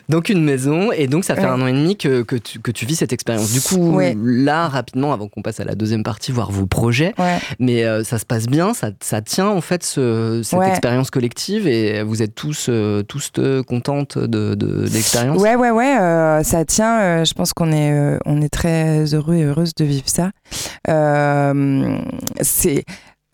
Donc 0.10 0.30
une 0.30 0.44
maison, 0.44 0.92
et 0.92 1.08
donc 1.08 1.24
ça 1.26 1.36
fait 1.36 1.42
Ouais. 1.42 1.48
un 1.48 1.62
an 1.62 1.68
et 1.68 1.74
demi 1.74 1.98
que, 1.98 2.22
que, 2.24 2.36
tu, 2.36 2.60
que 2.60 2.72
tu 2.72 2.86
vis 2.86 2.96
cette 2.96 3.14
expérience. 3.14 3.52
Du 3.52 3.62
coup, 3.62 3.96
Ouais. 3.96 4.16
là, 4.22 4.68
rapidement, 4.68 5.14
avant 5.14 5.28
qu'on 5.28 5.42
passe 5.42 5.60
à 5.60 5.66
la 5.66 5.76
deuxième 5.76 6.04
partie, 6.04 6.32
voir 6.32 6.52
vos 6.52 6.66
projets, 6.66 7.14
ouais 7.20 7.38
mais 7.60 7.84
euh, 7.84 8.04
ça 8.04 8.18
se 8.20 8.26
passe 8.26 8.46
bien, 8.48 8.74
ça, 8.74 8.92
ça 9.02 9.22
tient 9.22 9.48
en 9.48 9.62
fait 9.62 9.84
ce- 9.84 10.42
cette 10.44 10.62
expérience 10.64 11.10
collective, 11.12 11.68
et 11.68 12.04
vous 12.04 12.22
êtes 12.22 12.36
tous, 12.36 12.68
euh, 12.70 13.04
tous 13.04 13.32
contentes 13.68 14.18
de, 14.18 14.56
de, 14.56 14.56
de 14.56 14.88
l'expérience 14.88 15.42
Ouais, 15.42 15.56
ouais, 15.56 15.72
ouais, 15.72 15.98
euh, 16.00 16.44
ça 16.44 16.64
tient. 16.66 17.24
je 17.24 17.34
pense 17.34 17.54
qu'on 17.54 17.72
est, 17.72 18.18
on 18.26 18.42
est 18.42 18.50
très 18.50 19.14
heureux 19.14 19.36
et 19.36 19.44
heureuse 19.44 19.74
de 19.76 19.86
vivre 19.86 20.08
ça. 20.08 20.32
C'est 22.42 22.84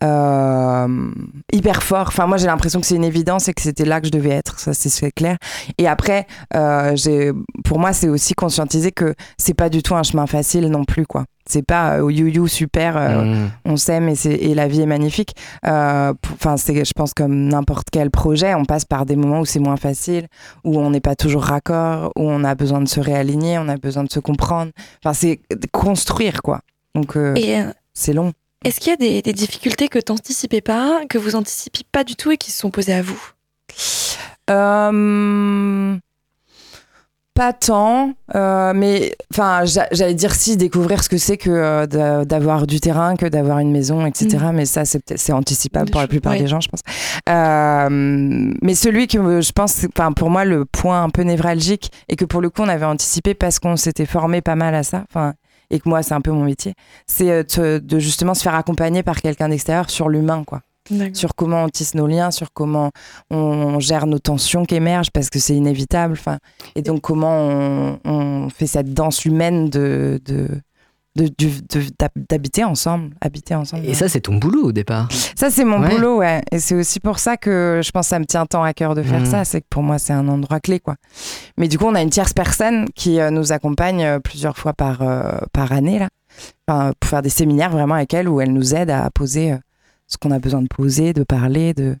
euh, 0.02 1.10
hyper 1.52 1.82
fort. 1.82 2.08
Enfin, 2.08 2.26
moi, 2.26 2.36
j'ai 2.36 2.46
l'impression 2.46 2.80
que 2.80 2.86
c'est 2.86 2.96
une 2.96 3.04
évidence 3.04 3.48
et 3.48 3.54
que 3.54 3.62
c'était 3.62 3.84
là 3.84 4.00
que 4.00 4.06
je 4.06 4.12
devais 4.12 4.30
être. 4.30 4.58
Ça, 4.58 4.74
c'est 4.74 5.12
clair. 5.12 5.36
Et 5.78 5.86
après, 5.86 6.26
euh, 6.54 6.94
pour 7.64 7.78
moi, 7.78 7.92
c'est 7.92 8.08
aussi 8.08 8.34
conscientiser 8.34 8.92
que 8.92 9.14
c'est 9.38 9.54
pas 9.54 9.68
du 9.68 9.82
tout 9.82 9.94
un 9.94 10.02
chemin 10.02 10.26
facile 10.26 10.68
non 10.68 10.84
plus, 10.84 11.06
quoi. 11.06 11.24
C'est 11.46 11.64
pas 11.64 11.98
euh, 11.98 12.10
you 12.10 12.46
super, 12.48 12.96
euh, 12.96 13.22
mmh. 13.22 13.50
on 13.66 13.76
s'aime 13.76 14.08
et, 14.08 14.14
et, 14.24 14.54
la 14.54 14.66
vie 14.66 14.80
est 14.80 14.86
magnifique. 14.86 15.34
Enfin, 15.62 16.56
c'est, 16.56 16.84
je 16.84 16.92
pense 16.94 17.12
comme 17.12 17.48
n'importe 17.48 17.88
quel 17.92 18.10
projet, 18.10 18.54
on 18.54 18.64
passe 18.64 18.86
par 18.86 19.04
des 19.04 19.14
moments 19.14 19.40
où 19.40 19.44
c'est 19.44 19.58
moins 19.58 19.76
facile, 19.76 20.26
où 20.64 20.78
on 20.80 20.90
n'est 20.90 21.02
pas 21.02 21.16
toujours 21.16 21.42
raccord, 21.42 22.12
où 22.16 22.30
on 22.30 22.44
a 22.44 22.54
besoin 22.54 22.80
de 22.80 22.88
se 22.88 22.98
réaligner, 22.98 23.58
on 23.58 23.68
a 23.68 23.76
besoin 23.76 24.04
de 24.04 24.10
se 24.10 24.20
comprendre. 24.20 24.72
Enfin, 25.04 25.12
c'est 25.12 25.40
construire, 25.70 26.40
quoi. 26.40 26.60
Donc, 26.94 27.18
c'est 27.92 28.12
long. 28.12 28.32
Est-ce 28.64 28.80
qu'il 28.80 28.90
y 28.90 28.94
a 28.94 29.20
des, 29.20 29.32
difficultés 29.34 29.88
que 29.88 29.98
tu 29.98 30.10
n'anticipais 30.10 30.62
pas, 30.62 31.02
que 31.08 31.18
vous 31.18 31.36
anticipiez 31.36 31.84
pas 31.92 32.02
du 32.02 32.16
tout 32.16 32.30
et 32.30 32.38
qui 32.38 32.50
se 32.50 32.58
sont 32.58 32.70
posées 32.70 32.94
à 32.94 33.02
vous? 33.02 33.20
Euh, 34.50 35.96
Pas 37.34 37.52
tant, 37.52 38.12
euh, 38.34 38.72
mais 38.74 39.14
enfin, 39.30 39.64
j'allais 39.64 40.14
dire 40.14 40.34
si 40.34 40.56
découvrir 40.56 41.04
ce 41.04 41.10
que 41.10 41.18
c'est 41.18 41.36
que 41.36 41.50
euh, 41.50 42.24
d'avoir 42.24 42.66
du 42.66 42.80
terrain, 42.80 43.16
que 43.16 43.26
d'avoir 43.26 43.58
une 43.58 43.70
maison, 43.70 44.06
etc. 44.06 44.38
Mm. 44.38 44.52
Mais 44.54 44.64
ça, 44.64 44.84
c'est 44.86 45.32
anticipable 45.32 45.90
pour 45.90 46.00
la 46.00 46.08
plupart 46.08 46.32
des 46.32 46.46
gens, 46.46 46.60
je 46.60 46.70
pense. 46.70 46.80
mais 47.28 48.74
celui 48.74 49.08
que 49.08 49.42
je 49.42 49.52
pense, 49.52 49.84
enfin 49.94 50.12
pour 50.12 50.30
moi, 50.30 50.46
le 50.46 50.64
point 50.64 51.02
un 51.02 51.10
peu 51.10 51.22
névralgique 51.22 51.90
et 52.08 52.16
que 52.16 52.24
pour 52.24 52.40
le 52.40 52.48
coup 52.48 52.62
on 52.62 52.68
avait 52.68 52.86
anticipé 52.86 53.34
parce 53.34 53.58
qu'on 53.58 53.76
s'était 53.76 54.06
formé 54.06 54.40
pas 54.40 54.56
mal 54.56 54.74
à 54.74 54.84
ça. 54.84 55.04
Enfin, 55.10 55.34
et 55.74 55.80
que 55.80 55.88
moi 55.88 56.02
c'est 56.02 56.14
un 56.14 56.20
peu 56.20 56.30
mon 56.30 56.44
métier, 56.44 56.74
c'est 57.06 57.30
euh, 57.30 57.80
de 57.80 57.98
justement 57.98 58.34
se 58.34 58.42
faire 58.42 58.54
accompagner 58.54 59.02
par 59.02 59.20
quelqu'un 59.20 59.48
d'extérieur 59.48 59.90
sur 59.90 60.08
l'humain, 60.08 60.44
quoi. 60.46 60.60
Sur 61.14 61.34
comment 61.34 61.64
on 61.64 61.68
tisse 61.70 61.94
nos 61.94 62.06
liens, 62.06 62.30
sur 62.30 62.52
comment 62.52 62.90
on 63.30 63.80
gère 63.80 64.06
nos 64.06 64.18
tensions 64.18 64.66
qui 64.66 64.74
émergent 64.74 65.10
parce 65.10 65.30
que 65.30 65.38
c'est 65.38 65.56
inévitable. 65.56 66.12
Enfin, 66.12 66.38
et 66.74 66.82
donc 66.82 67.00
comment 67.00 67.38
on, 67.38 68.00
on, 68.04 68.50
fait 68.50 68.66
cette 68.66 68.92
danse 68.92 69.24
humaine 69.24 69.70
de, 69.70 70.20
de 70.26 70.46
d'habiter 71.16 72.64
ensemble, 72.64 73.14
habiter 73.20 73.54
ensemble. 73.54 73.86
Et 73.86 73.94
ça, 73.94 74.08
c'est 74.08 74.20
ton 74.20 74.36
boulot 74.36 74.68
au 74.68 74.72
départ. 74.72 75.08
Ça, 75.36 75.50
c'est 75.50 75.64
mon 75.64 75.78
boulot, 75.78 76.18
ouais. 76.18 76.42
Et 76.50 76.58
c'est 76.58 76.74
aussi 76.74 76.98
pour 76.98 77.18
ça 77.18 77.36
que 77.36 77.80
je 77.84 77.90
pense 77.92 78.06
que 78.06 78.10
ça 78.10 78.18
me 78.18 78.24
tient 78.24 78.46
tant 78.46 78.64
à 78.64 78.72
cœur 78.74 78.94
de 78.94 79.02
faire 79.02 79.20
mmh. 79.20 79.26
ça. 79.26 79.44
C'est 79.44 79.60
que 79.60 79.66
pour 79.70 79.82
moi, 79.82 79.98
c'est 79.98 80.12
un 80.12 80.26
endroit 80.28 80.58
clé, 80.58 80.80
quoi. 80.80 80.96
Mais 81.56 81.68
du 81.68 81.78
coup, 81.78 81.84
on 81.86 81.94
a 81.94 82.02
une 82.02 82.10
tierce 82.10 82.32
personne 82.32 82.86
qui 82.96 83.20
euh, 83.20 83.30
nous 83.30 83.52
accompagne 83.52 84.04
euh, 84.04 84.18
plusieurs 84.18 84.56
fois 84.56 84.72
par, 84.72 85.02
euh, 85.02 85.38
par 85.52 85.72
année, 85.72 85.98
là. 85.98 86.08
Enfin, 86.66 86.92
pour 86.98 87.08
faire 87.08 87.22
des 87.22 87.30
séminaires 87.30 87.70
vraiment 87.70 87.94
avec 87.94 88.12
elle 88.12 88.28
où 88.28 88.40
elle 88.40 88.52
nous 88.52 88.74
aide 88.74 88.90
à 88.90 89.08
poser 89.10 89.54
ce 90.08 90.16
qu'on 90.16 90.32
a 90.32 90.40
besoin 90.40 90.62
de 90.62 90.68
poser, 90.68 91.12
de 91.12 91.22
parler, 91.22 91.74
de, 91.74 91.96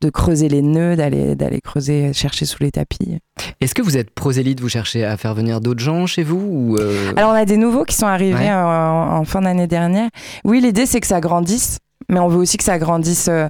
de 0.00 0.10
creuser 0.10 0.48
les 0.48 0.62
nœuds, 0.62 0.96
d'aller 0.96 1.34
d'aller 1.34 1.60
creuser, 1.60 2.12
chercher 2.12 2.46
sous 2.46 2.62
les 2.62 2.70
tapis. 2.70 3.18
Est-ce 3.60 3.74
que 3.74 3.82
vous 3.82 3.96
êtes 3.96 4.10
prosélyte, 4.10 4.60
vous 4.60 4.68
cherchez 4.68 5.04
à 5.04 5.16
faire 5.16 5.34
venir 5.34 5.60
d'autres 5.60 5.80
gens 5.80 6.06
chez 6.06 6.22
vous 6.22 6.38
ou 6.38 6.76
euh 6.78 7.12
Alors 7.16 7.30
on 7.30 7.34
a 7.34 7.44
des 7.44 7.56
nouveaux 7.56 7.84
qui 7.84 7.96
sont 7.96 8.06
arrivés 8.06 8.52
en, 8.52 9.24
fin 9.24 9.40
d'année 9.40 9.66
dernière. 9.66 10.08
Oui, 10.44 10.60
l'idée 10.60 10.86
c'est 10.86 11.00
que 11.00 11.06
ça 11.06 11.20
grandisse, 11.20 11.78
mais 12.08 12.20
on 12.20 12.28
veut 12.28 12.38
aussi 12.38 12.56
que 12.56 12.64
ça 12.64 12.78
grandisse 12.78 13.28
euh, 13.28 13.48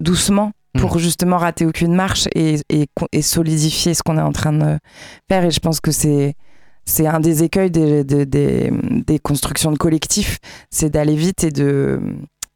doucement 0.00 0.52
pour 0.78 0.96
hmm. 0.96 1.00
justement 1.00 1.36
rater 1.36 1.66
aucune 1.66 1.94
marche 1.94 2.26
et, 2.34 2.56
et, 2.70 3.22
solidifier 3.22 3.92
ce 3.92 4.02
qu'on 4.02 4.16
est 4.16 4.22
en 4.22 4.32
train 4.32 4.54
de 4.54 4.78
faire. 5.28 5.44
Et 5.44 5.50
je 5.50 5.60
pense 5.60 5.80
que 5.80 5.92
c'est 5.92 6.34
c'est 6.84 7.06
un 7.06 7.20
des 7.20 7.44
écueils 7.44 7.70
des, 7.70 8.02
des, 8.02 8.26
des 8.26 9.18
constructions 9.20 9.70
de 9.70 9.78
collectifs, 9.78 10.38
c'est 10.70 10.90
d'aller 10.90 11.14
vite 11.14 11.44
et 11.44 11.52
de 11.52 12.00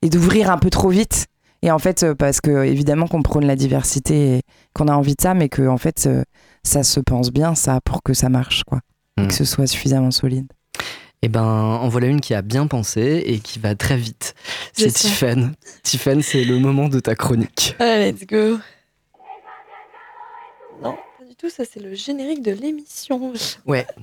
et 0.03 0.09
d'ouvrir 0.09 0.51
un 0.51 0.59
peu 0.59 0.71
trop 0.71 0.89
vite 0.89 1.27
et 1.63 1.71
en 1.71 1.79
fait, 1.79 2.03
euh, 2.03 2.15
parce 2.15 2.41
que 2.41 2.65
évidemment 2.65 3.07
qu'on 3.07 3.23
prône 3.23 3.47
la 3.47 3.57
diversité 3.57 4.37
et 4.37 4.41
qu'on 4.75 4.89
a 4.89 4.95
envie 4.95 5.15
de 5.15 5.21
ça, 5.21 5.35
mais 5.35 5.49
que 5.49 5.67
en 5.67 5.79
fait, 5.79 6.07
euh, 6.07 6.23
ça 6.63 6.83
se 6.83 7.01
pense 7.01 7.33
bien, 7.33 7.55
ça, 7.55 7.81
pour 7.85 8.03
que 8.03 8.15
ça 8.15 8.29
marche, 8.29 8.65
quoi. 8.65 8.81
Et 9.19 9.23
que 9.23 9.29
hmm. 9.29 9.31
ce 9.31 9.45
soit 9.45 9.67
suffisamment 9.67 10.11
solide. 10.11 10.47
Eh 11.23 11.29
ben, 11.29 11.43
en 11.43 11.89
voilà 11.89 12.09
une 12.09 12.21
qui 12.21 12.35
a 12.35 12.43
bien 12.43 12.67
pensé 12.67 13.23
et 13.27 13.39
qui 13.39 13.59
va 13.59 13.75
très 13.75 13.97
vite. 13.97 14.35
C'est 14.75 14.93
Tiffany. 14.93 15.49
Tiffany, 15.83 16.23
c'est 16.23 16.45
le 16.45 16.59
moment 16.59 16.89
de 16.89 17.01
ta 17.01 17.15
chronique. 17.15 17.75
Allez, 17.79 18.13
let's 18.13 18.27
go. 18.27 18.59
Non, 20.83 20.95
pas 21.19 21.25
du 21.27 21.35
tout, 21.35 21.49
ça 21.49 21.65
c'est 21.65 21.81
le 21.81 21.95
générique 21.95 22.43
de 22.43 22.53
l'émission. 22.53 23.33
Ouais. 23.67 23.87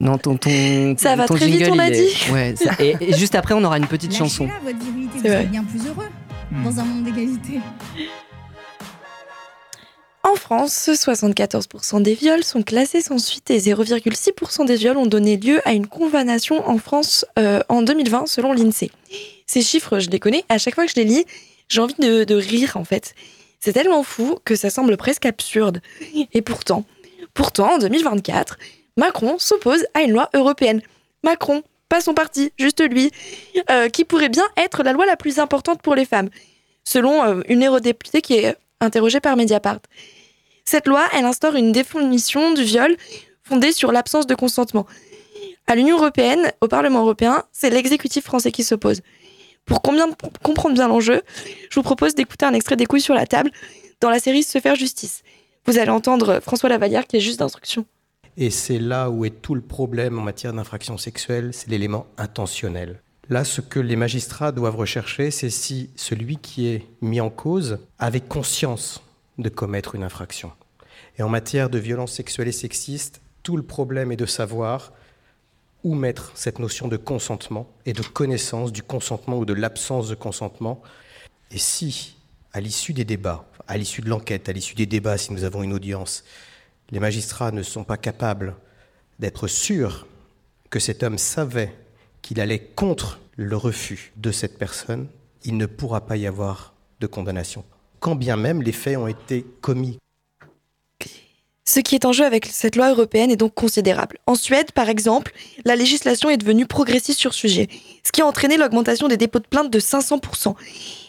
Non, 0.00 0.18
ton, 0.18 0.36
ton, 0.36 0.94
ça 0.98 1.16
va 1.16 1.26
très 1.26 1.38
jingle, 1.38 1.56
vite, 1.56 1.68
on 1.72 1.78
a 1.78 1.90
dit. 1.90 2.30
Ouais, 2.30 2.54
et, 2.78 3.14
juste 3.14 3.34
après, 3.34 3.54
on 3.54 3.64
aura 3.64 3.78
une 3.78 3.86
petite 3.86 4.14
chanson. 4.14 4.48
C'est 5.22 5.46
bien 5.46 5.64
plus 5.64 5.86
heureux. 5.86 6.06
Hmm. 6.56 6.64
dans 6.64 6.80
un 6.80 6.84
monde 6.84 7.04
d'égalité. 7.04 7.60
En 10.22 10.34
France, 10.34 10.88
74% 10.92 12.02
des 12.02 12.14
viols 12.14 12.42
sont 12.42 12.62
classés 12.62 13.00
sans 13.00 13.18
suite 13.18 13.50
et 13.50 13.58
0,6% 13.58 14.66
des 14.66 14.76
viols 14.76 14.96
ont 14.96 15.06
donné 15.06 15.36
lieu 15.36 15.60
à 15.68 15.72
une 15.72 15.86
condamnation 15.86 16.68
en 16.68 16.78
France 16.78 17.24
euh, 17.38 17.60
en 17.68 17.82
2020 17.82 18.26
selon 18.26 18.52
l'INSEE. 18.52 18.90
Ces 19.46 19.62
chiffres, 19.62 19.98
je 20.00 20.10
les 20.10 20.18
connais, 20.18 20.44
à 20.48 20.58
chaque 20.58 20.74
fois 20.74 20.86
que 20.86 20.90
je 20.90 20.96
les 20.96 21.04
lis, 21.04 21.26
j'ai 21.68 21.80
envie 21.80 21.94
de, 21.98 22.24
de 22.24 22.34
rire 22.34 22.76
en 22.76 22.84
fait. 22.84 23.14
C'est 23.60 23.72
tellement 23.72 24.02
fou 24.02 24.38
que 24.44 24.56
ça 24.56 24.70
semble 24.70 24.96
presque 24.96 25.26
absurde. 25.26 25.80
Et 26.32 26.42
pourtant, 26.42 26.84
pourtant, 27.34 27.74
en 27.74 27.78
2024, 27.78 28.58
Macron 28.96 29.38
s'oppose 29.38 29.84
à 29.94 30.02
une 30.02 30.12
loi 30.12 30.30
européenne. 30.34 30.80
Macron, 31.22 31.62
pas 31.88 32.00
son 32.00 32.14
parti, 32.14 32.52
juste 32.58 32.82
lui, 32.82 33.10
euh, 33.70 33.88
qui 33.88 34.04
pourrait 34.04 34.28
bien 34.28 34.46
être 34.56 34.82
la 34.82 34.92
loi 34.92 35.06
la 35.06 35.16
plus 35.16 35.38
importante 35.38 35.82
pour 35.82 35.94
les 35.94 36.04
femmes, 36.04 36.30
selon 36.84 37.24
euh, 37.24 37.42
une 37.48 37.64
eurodéputée 37.64 38.22
qui 38.22 38.34
est 38.34 38.56
interrogée 38.80 39.20
par 39.20 39.36
Mediapart. 39.36 39.80
Cette 40.64 40.86
loi, 40.86 41.04
elle 41.12 41.24
instaure 41.24 41.54
une 41.54 41.72
définition 41.72 42.52
du 42.52 42.64
viol 42.64 42.96
fondée 43.44 43.72
sur 43.72 43.92
l'absence 43.92 44.26
de 44.26 44.34
consentement. 44.34 44.86
À 45.68 45.76
l'Union 45.76 45.96
européenne, 45.96 46.52
au 46.60 46.68
Parlement 46.68 47.00
européen, 47.00 47.44
c'est 47.52 47.70
l'exécutif 47.70 48.24
français 48.24 48.52
qui 48.52 48.64
s'oppose. 48.64 49.00
Pour 49.64 49.82
comprendre 49.82 50.74
bien 50.74 50.88
l'enjeu, 50.88 51.22
je 51.70 51.74
vous 51.74 51.82
propose 51.82 52.14
d'écouter 52.14 52.46
un 52.46 52.54
extrait 52.54 52.76
des 52.76 52.86
couilles 52.86 53.00
sur 53.00 53.14
la 53.14 53.26
table 53.26 53.50
dans 54.00 54.10
la 54.10 54.20
série 54.20 54.42
Se 54.42 54.60
faire 54.60 54.76
justice. 54.76 55.22
Vous 55.66 55.78
allez 55.78 55.90
entendre 55.90 56.40
François 56.40 56.68
Lavalière 56.68 57.06
qui 57.06 57.16
est 57.16 57.20
juste 57.20 57.40
d'instruction. 57.40 57.84
Et 58.36 58.50
c'est 58.50 58.78
là 58.78 59.10
où 59.10 59.24
est 59.24 59.42
tout 59.42 59.54
le 59.54 59.62
problème 59.62 60.18
en 60.18 60.22
matière 60.22 60.52
d'infraction 60.52 60.98
sexuelle, 60.98 61.50
c'est 61.52 61.70
l'élément 61.70 62.06
intentionnel. 62.18 63.00
Là, 63.28 63.44
ce 63.44 63.60
que 63.60 63.80
les 63.80 63.96
magistrats 63.96 64.52
doivent 64.52 64.76
rechercher, 64.76 65.30
c'est 65.30 65.50
si 65.50 65.90
celui 65.96 66.36
qui 66.36 66.68
est 66.68 66.86
mis 67.00 67.20
en 67.20 67.30
cause 67.30 67.78
avait 67.98 68.20
conscience 68.20 69.02
de 69.38 69.48
commettre 69.48 69.94
une 69.94 70.04
infraction. 70.04 70.52
Et 71.18 71.22
en 71.22 71.28
matière 71.28 71.70
de 71.70 71.78
violence 71.78 72.12
sexuelle 72.12 72.48
et 72.48 72.52
sexiste, 72.52 73.20
tout 73.42 73.56
le 73.56 73.62
problème 73.62 74.12
est 74.12 74.16
de 74.16 74.26
savoir 74.26 74.92
où 75.82 75.94
mettre 75.94 76.32
cette 76.34 76.58
notion 76.58 76.88
de 76.88 76.96
consentement 76.96 77.68
et 77.86 77.92
de 77.92 78.02
connaissance 78.02 78.70
du 78.70 78.82
consentement 78.82 79.38
ou 79.38 79.44
de 79.44 79.54
l'absence 79.54 80.08
de 80.08 80.14
consentement. 80.14 80.82
Et 81.50 81.58
si, 81.58 82.16
à 82.52 82.60
l'issue 82.60 82.92
des 82.92 83.04
débats, 83.04 83.46
à 83.66 83.76
l'issue 83.78 84.02
de 84.02 84.08
l'enquête, 84.08 84.48
à 84.48 84.52
l'issue 84.52 84.74
des 84.74 84.86
débats, 84.86 85.16
si 85.16 85.32
nous 85.32 85.44
avons 85.44 85.62
une 85.62 85.72
audience, 85.72 86.24
les 86.90 87.00
magistrats 87.00 87.52
ne 87.52 87.62
sont 87.62 87.84
pas 87.84 87.96
capables 87.96 88.56
d'être 89.18 89.48
sûrs 89.48 90.06
que 90.70 90.78
cet 90.78 91.02
homme 91.02 91.18
savait 91.18 91.74
qu'il 92.22 92.40
allait 92.40 92.60
contre 92.60 93.20
le 93.36 93.56
refus 93.56 94.12
de 94.16 94.32
cette 94.32 94.58
personne, 94.58 95.08
il 95.44 95.56
ne 95.56 95.66
pourra 95.66 96.06
pas 96.06 96.16
y 96.16 96.26
avoir 96.26 96.74
de 97.00 97.06
condamnation, 97.06 97.64
quand 98.00 98.16
bien 98.16 98.36
même 98.36 98.62
les 98.62 98.72
faits 98.72 98.96
ont 98.96 99.06
été 99.06 99.44
commis. 99.60 99.98
Ce 101.68 101.80
qui 101.80 101.96
est 101.96 102.04
en 102.04 102.12
jeu 102.12 102.24
avec 102.24 102.46
cette 102.46 102.76
loi 102.76 102.90
européenne 102.90 103.30
est 103.30 103.36
donc 103.36 103.52
considérable. 103.54 104.18
En 104.26 104.36
Suède, 104.36 104.70
par 104.72 104.88
exemple, 104.88 105.32
la 105.64 105.74
législation 105.74 106.30
est 106.30 106.36
devenue 106.36 106.64
progressiste 106.64 107.18
sur 107.18 107.34
sujet, 107.34 107.68
ce 108.04 108.12
qui 108.12 108.22
a 108.22 108.26
entraîné 108.26 108.56
l'augmentation 108.56 109.08
des 109.08 109.16
dépôts 109.16 109.40
de 109.40 109.48
plaintes 109.48 109.70
de 109.70 109.80
500%. 109.80 110.54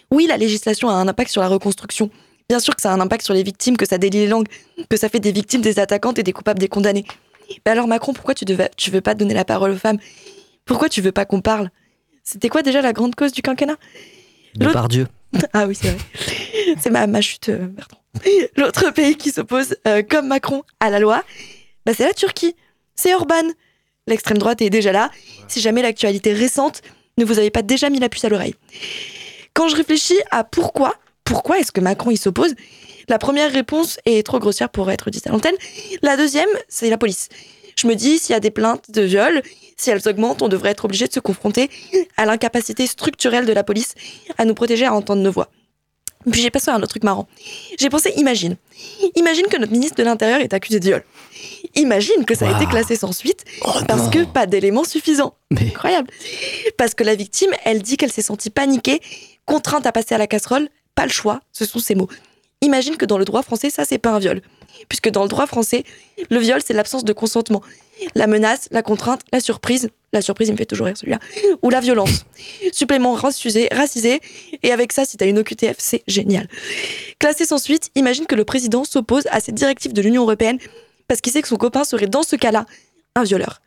Oui, 0.09 0.25
la 0.27 0.37
législation 0.37 0.89
a 0.89 0.93
un 0.93 1.07
impact 1.07 1.29
sur 1.29 1.41
la 1.41 1.47
reconstruction, 1.47 2.09
Bien 2.49 2.59
sûr 2.59 2.75
que 2.75 2.81
ça 2.81 2.91
a 2.91 2.93
un 2.93 3.01
impact 3.01 3.25
sur 3.25 3.33
les 3.33 3.43
victimes, 3.43 3.75
que 3.75 3.85
ça 3.85 3.97
délie 3.97 4.19
les 4.19 4.27
langues, 4.27 4.47
que 4.89 4.97
ça 4.97 5.09
fait 5.09 5.19
des 5.19 5.31
victimes 5.31 5.61
des 5.61 5.79
attaquantes 5.79 6.17
et 6.17 6.23
des 6.23 6.33
coupables 6.33 6.59
des 6.59 6.69
condamnés. 6.69 7.05
Mais 7.65 7.71
alors 7.71 7.87
Macron, 7.87 8.13
pourquoi 8.13 8.33
tu, 8.33 8.45
devais, 8.45 8.69
tu 8.77 8.91
veux 8.91 9.01
pas 9.01 9.15
donner 9.15 9.33
la 9.33 9.45
parole 9.45 9.71
aux 9.71 9.77
femmes? 9.77 9.99
Pourquoi 10.65 10.89
tu 10.89 11.01
veux 11.01 11.11
pas 11.11 11.25
qu'on 11.25 11.41
parle? 11.41 11.69
C'était 12.23 12.49
quoi 12.49 12.61
déjà 12.61 12.81
la 12.81 12.93
grande 12.93 13.15
cause 13.15 13.31
du 13.31 13.41
quinquennat? 13.41 13.77
Par 14.73 14.87
Dieu. 14.87 15.07
Ah 15.53 15.67
oui, 15.67 15.75
c'est 15.75 15.89
vrai. 15.89 15.99
c'est 16.79 16.89
ma, 16.89 17.05
ma 17.05 17.19
chute, 17.19 17.49
euh, 17.49 17.67
L'autre 18.57 18.91
pays 18.91 19.15
qui 19.15 19.31
s'oppose, 19.31 19.75
euh, 19.85 20.01
comme 20.01 20.27
Macron, 20.27 20.63
à 20.79 20.89
la 20.89 20.99
loi, 20.99 21.23
bah, 21.85 21.93
c'est 21.95 22.05
la 22.05 22.13
Turquie. 22.13 22.55
C'est 22.95 23.13
Orban. 23.13 23.43
L'extrême 24.07 24.37
droite 24.37 24.61
est 24.61 24.69
déjà 24.69 24.91
là. 24.91 25.11
Si 25.47 25.59
jamais 25.59 25.81
l'actualité 25.81 26.33
récente 26.33 26.81
ne 27.17 27.25
vous 27.25 27.39
avait 27.39 27.49
pas 27.49 27.61
déjà 27.61 27.89
mis 27.89 27.99
la 27.99 28.09
puce 28.09 28.25
à 28.25 28.29
l'oreille. 28.29 28.55
Quand 29.53 29.67
je 29.67 29.75
réfléchis 29.75 30.19
à 30.31 30.43
pourquoi 30.43 30.95
pourquoi 31.27 31.59
est-ce 31.59 31.71
que 31.71 31.81
Macron 31.81 32.11
y 32.11 32.17
s'oppose? 32.17 32.53
La 33.09 33.19
première 33.19 33.51
réponse 33.51 33.99
est 34.05 34.25
trop 34.25 34.39
grossière 34.39 34.69
pour 34.69 34.89
être 34.91 35.09
dite 35.09 35.27
à 35.27 35.29
l'antenne. 35.31 35.55
La 36.01 36.17
deuxième, 36.17 36.49
c'est 36.67 36.89
la 36.89 36.97
police. 36.97 37.29
Je 37.77 37.87
me 37.87 37.95
dis, 37.95 38.17
s'il 38.17 38.33
y 38.33 38.35
a 38.35 38.39
des 38.39 38.49
plaintes 38.51 38.89
de 38.91 39.01
viol, 39.01 39.41
si 39.77 39.89
elles 39.91 40.07
augmentent, 40.07 40.41
on 40.41 40.47
devrait 40.47 40.71
être 40.71 40.85
obligé 40.85 41.07
de 41.07 41.13
se 41.13 41.19
confronter 41.19 41.69
à 42.17 42.25
l'incapacité 42.25 42.87
structurelle 42.87 43.45
de 43.45 43.53
la 43.53 43.63
police 43.63 43.93
à 44.37 44.45
nous 44.45 44.55
protéger, 44.55 44.85
à 44.85 44.93
entendre 44.93 45.21
nos 45.21 45.31
voix. 45.31 45.49
Puis 46.29 46.41
j'ai 46.41 46.49
pensé 46.49 46.71
à 46.71 46.73
un 46.73 46.77
autre 46.79 46.87
truc 46.89 47.03
marrant. 47.03 47.27
J'ai 47.79 47.89
pensé, 47.89 48.11
imagine. 48.17 48.57
Imagine 49.15 49.45
que 49.45 49.57
notre 49.57 49.71
ministre 49.71 49.95
de 49.95 50.03
l'Intérieur 50.03 50.41
est 50.41 50.53
accusé 50.53 50.79
de 50.79 50.85
viol. 50.85 51.03
Imagine 51.75 52.25
que 52.25 52.35
ça 52.35 52.49
a 52.49 52.57
été 52.57 52.65
classé 52.69 52.95
sans 52.95 53.11
suite 53.11 53.45
Oh 53.63 53.71
parce 53.87 54.05
non. 54.05 54.09
que 54.09 54.23
pas 54.25 54.47
d'éléments 54.47 54.83
suffisants. 54.83 55.35
Mais 55.51 55.67
Incroyable. 55.67 56.09
Parce 56.77 56.95
que 56.95 57.03
la 57.03 57.15
victime, 57.15 57.51
elle 57.63 57.81
dit 57.81 57.95
qu'elle 57.95 58.11
s'est 58.11 58.23
sentie 58.23 58.49
paniquée, 58.49 58.99
contrainte 59.45 59.85
à 59.85 59.91
passer 59.91 60.15
à 60.15 60.17
la 60.17 60.27
casserole. 60.27 60.67
Pas 60.97 61.05
le 61.05 61.11
choix, 61.11 61.41
ce 61.53 61.63
sont 61.63 61.77
ses 61.77 61.93
mots. 61.93 62.09
Imagine 62.61 62.97
que 62.97 63.05
dans 63.05 63.19
le 63.19 63.23
droit 63.23 63.43
français, 63.43 63.69
ça, 63.69 63.85
c'est 63.85 63.99
pas 63.99 64.09
un 64.09 64.17
viol. 64.17 64.41
Puisque 64.89 65.09
dans 65.09 65.21
le 65.21 65.29
droit 65.29 65.45
français, 65.45 65.83
le 66.31 66.39
viol, 66.39 66.59
c'est 66.65 66.73
l'absence 66.73 67.05
de 67.05 67.13
consentement. 67.13 67.61
La 68.15 68.25
menace, 68.25 68.67
la 68.71 68.81
contrainte, 68.81 69.21
la 69.31 69.39
surprise. 69.39 69.91
La 70.11 70.23
surprise, 70.23 70.47
il 70.47 70.53
me 70.53 70.57
fait 70.57 70.65
toujours 70.65 70.87
rire 70.87 70.97
celui-là. 70.97 71.19
Ou 71.61 71.69
la 71.69 71.81
violence. 71.81 72.25
Supplément 72.71 73.13
racisé, 73.13 73.67
racisé. 73.71 74.21
Et 74.63 74.71
avec 74.71 74.91
ça, 74.91 75.05
si 75.05 75.17
t'as 75.17 75.27
une 75.27 75.37
OQTF, 75.37 75.75
c'est 75.77 76.01
génial. 76.07 76.47
Classé 77.19 77.45
sans 77.45 77.59
suite, 77.59 77.91
imagine 77.93 78.25
que 78.25 78.33
le 78.33 78.43
président 78.43 78.83
s'oppose 78.83 79.27
à 79.29 79.39
cette 79.39 79.53
directive 79.53 79.93
de 79.93 80.01
l'Union 80.01 80.23
européenne 80.23 80.57
parce 81.07 81.21
qu'il 81.21 81.31
sait 81.31 81.43
que 81.43 81.47
son 81.47 81.57
copain 81.57 81.83
serait 81.83 82.07
dans 82.07 82.23
ce 82.23 82.35
cas-là 82.35 82.65
un 83.15 83.23
violeur. 83.23 83.61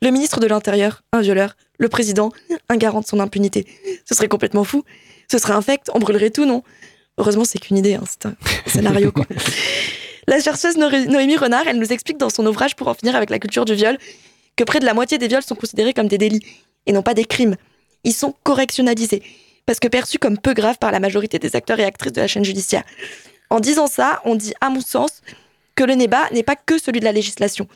Le 0.00 0.10
ministre 0.10 0.40
de 0.40 0.46
l'Intérieur, 0.46 1.02
un 1.12 1.20
violeur. 1.20 1.54
Le 1.78 1.88
président, 1.90 2.32
un 2.70 2.76
garant 2.76 3.00
de 3.00 3.06
son 3.06 3.20
impunité. 3.20 3.66
Ce 4.08 4.14
serait 4.14 4.28
complètement 4.28 4.64
fou. 4.64 4.84
Ce 5.32 5.38
serait 5.38 5.54
infect, 5.54 5.88
on 5.94 5.98
brûlerait 5.98 6.28
tout, 6.28 6.44
non? 6.44 6.62
Heureusement, 7.16 7.46
c'est 7.46 7.58
qu'une 7.58 7.78
idée, 7.78 7.94
hein, 7.94 8.04
c'est 8.06 8.26
un 8.26 8.34
scénario, 8.66 9.10
quoi. 9.12 9.24
La 10.28 10.38
chercheuse 10.40 10.76
Noé- 10.76 11.06
Noémie 11.06 11.38
Renard, 11.38 11.66
elle 11.66 11.78
nous 11.78 11.90
explique 11.90 12.18
dans 12.18 12.28
son 12.28 12.44
ouvrage 12.46 12.76
Pour 12.76 12.86
en 12.88 12.92
finir 12.92 13.16
avec 13.16 13.30
la 13.30 13.38
culture 13.38 13.64
du 13.64 13.74
viol 13.74 13.96
que 14.56 14.62
près 14.64 14.78
de 14.78 14.84
la 14.84 14.92
moitié 14.92 15.16
des 15.16 15.28
viols 15.28 15.42
sont 15.42 15.54
considérés 15.54 15.94
comme 15.94 16.06
des 16.06 16.18
délits 16.18 16.44
et 16.84 16.92
non 16.92 17.00
pas 17.00 17.14
des 17.14 17.24
crimes. 17.24 17.56
Ils 18.04 18.12
sont 18.12 18.34
correctionnalisés 18.42 19.22
parce 19.64 19.80
que 19.80 19.88
perçus 19.88 20.18
comme 20.18 20.36
peu 20.36 20.52
graves 20.52 20.76
par 20.78 20.92
la 20.92 21.00
majorité 21.00 21.38
des 21.38 21.56
acteurs 21.56 21.80
et 21.80 21.84
actrices 21.84 22.12
de 22.12 22.20
la 22.20 22.26
chaîne 22.26 22.44
judiciaire. 22.44 22.84
En 23.48 23.58
disant 23.58 23.86
ça, 23.86 24.20
on 24.26 24.34
dit, 24.34 24.52
à 24.60 24.68
mon 24.68 24.82
sens, 24.82 25.22
que 25.76 25.84
le 25.84 25.96
débat 25.96 26.28
n'est 26.32 26.42
pas 26.42 26.56
que 26.56 26.76
celui 26.78 27.00
de 27.00 27.06
la 27.06 27.12
législation. 27.12 27.66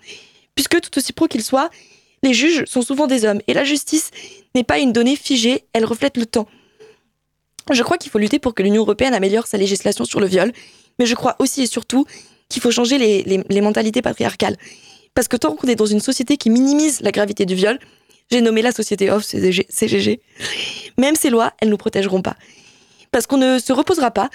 Puisque 0.55 0.79
tout 0.83 0.99
aussi 0.99 1.15
pro 1.15 1.27
qu'il 1.27 1.43
soit, 1.43 1.71
les 2.23 2.35
juges 2.35 2.65
sont 2.67 2.83
souvent 2.83 3.07
des 3.07 3.25
hommes 3.25 3.41
et 3.47 3.55
la 3.55 3.65
justice 3.65 4.11
n'est 4.55 4.63
pas 4.65 4.79
une 4.79 4.93
donnée 4.93 5.17
figée, 5.17 5.65
elle 5.73 5.87
reflète 5.87 6.19
le 6.19 6.27
temps. 6.27 6.47
Je 7.73 7.83
crois 7.83 7.99
qu'il 7.99 8.11
faut 8.11 8.19
lutter 8.19 8.39
pour 8.39 8.55
que 8.55 8.63
l'Union 8.63 8.83
européenne 8.83 9.15
améliore 9.15 9.47
sa 9.47 9.59
législation 9.59 10.05
sur 10.05 10.21
le 10.21 10.27
viol, 10.27 10.53
mais 10.99 11.07
je 11.07 11.15
crois 11.15 11.37
aussi 11.39 11.63
et 11.63 11.67
surtout 11.67 12.07
qu'il 12.49 12.63
faut 12.63 12.71
changer 12.71 12.99
les, 12.99 13.61
mentalités 13.61 14.03
patriarcales. 14.03 14.57
Parce 15.15 15.29
que 15.29 15.37
tant 15.37 15.55
qu'on 15.57 15.67
est 15.69 15.75
dans 15.75 15.87
une 15.87 16.01
société 16.01 16.37
qui 16.37 16.51
minimise 16.51 17.01
la 17.01 17.11
gravité 17.11 17.45
du 17.47 17.55
viol, 17.55 17.79
j'ai 18.31 18.41
nommé 18.41 18.63
la 18.63 18.73
société 18.73 19.11
off 19.11 19.25
CGG, 19.25 20.21
même 20.99 21.17
ces 21.17 21.31
lois, 21.31 21.53
elles 21.61 21.69
ne 21.69 21.73
nous 21.73 21.79
protégeront 21.79 22.23
pas. 22.23 22.37
Parce 23.11 23.27
qu'on 23.27 23.37
ne 23.37 23.59
se 23.59 23.73
reposera 23.73 24.11
pas, 24.11 24.31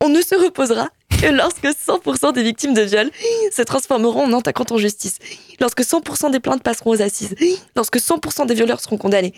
on 0.00 0.08
ne 0.08 0.20
se 0.20 0.34
reposera 0.34 0.90
que 1.20 1.26
lorsque 1.26 1.64
100% 1.64 2.34
des 2.34 2.42
victimes 2.42 2.74
de 2.74 2.82
viol 2.82 3.10
se 3.50 3.62
transformeront 3.62 4.24
en 4.24 4.32
attaquantes 4.38 4.72
en 4.72 4.78
justice, 4.78 5.18
lorsque 5.60 5.80
100% 5.80 6.30
des 6.30 6.40
plaintes 6.40 6.62
passeront 6.62 6.90
aux 6.90 7.02
assises, 7.02 7.34
lorsque 7.74 7.96
100% 7.96 8.46
des 8.46 8.54
violeurs 8.54 8.80
seront 8.80 8.98
condamnés. 8.98 9.32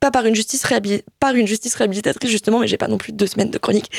Pas 0.00 0.10
par 0.10 0.26
une 0.26 0.34
justice, 0.34 0.64
réhabilitatrice, 0.64 2.30
justement, 2.30 2.58
mais 2.58 2.66
j'ai 2.66 2.76
pas 2.76 2.88
non 2.88 2.98
plus 2.98 3.12
deux 3.12 3.26
semaines 3.26 3.50
de 3.50 3.58
chronique. 3.58 3.90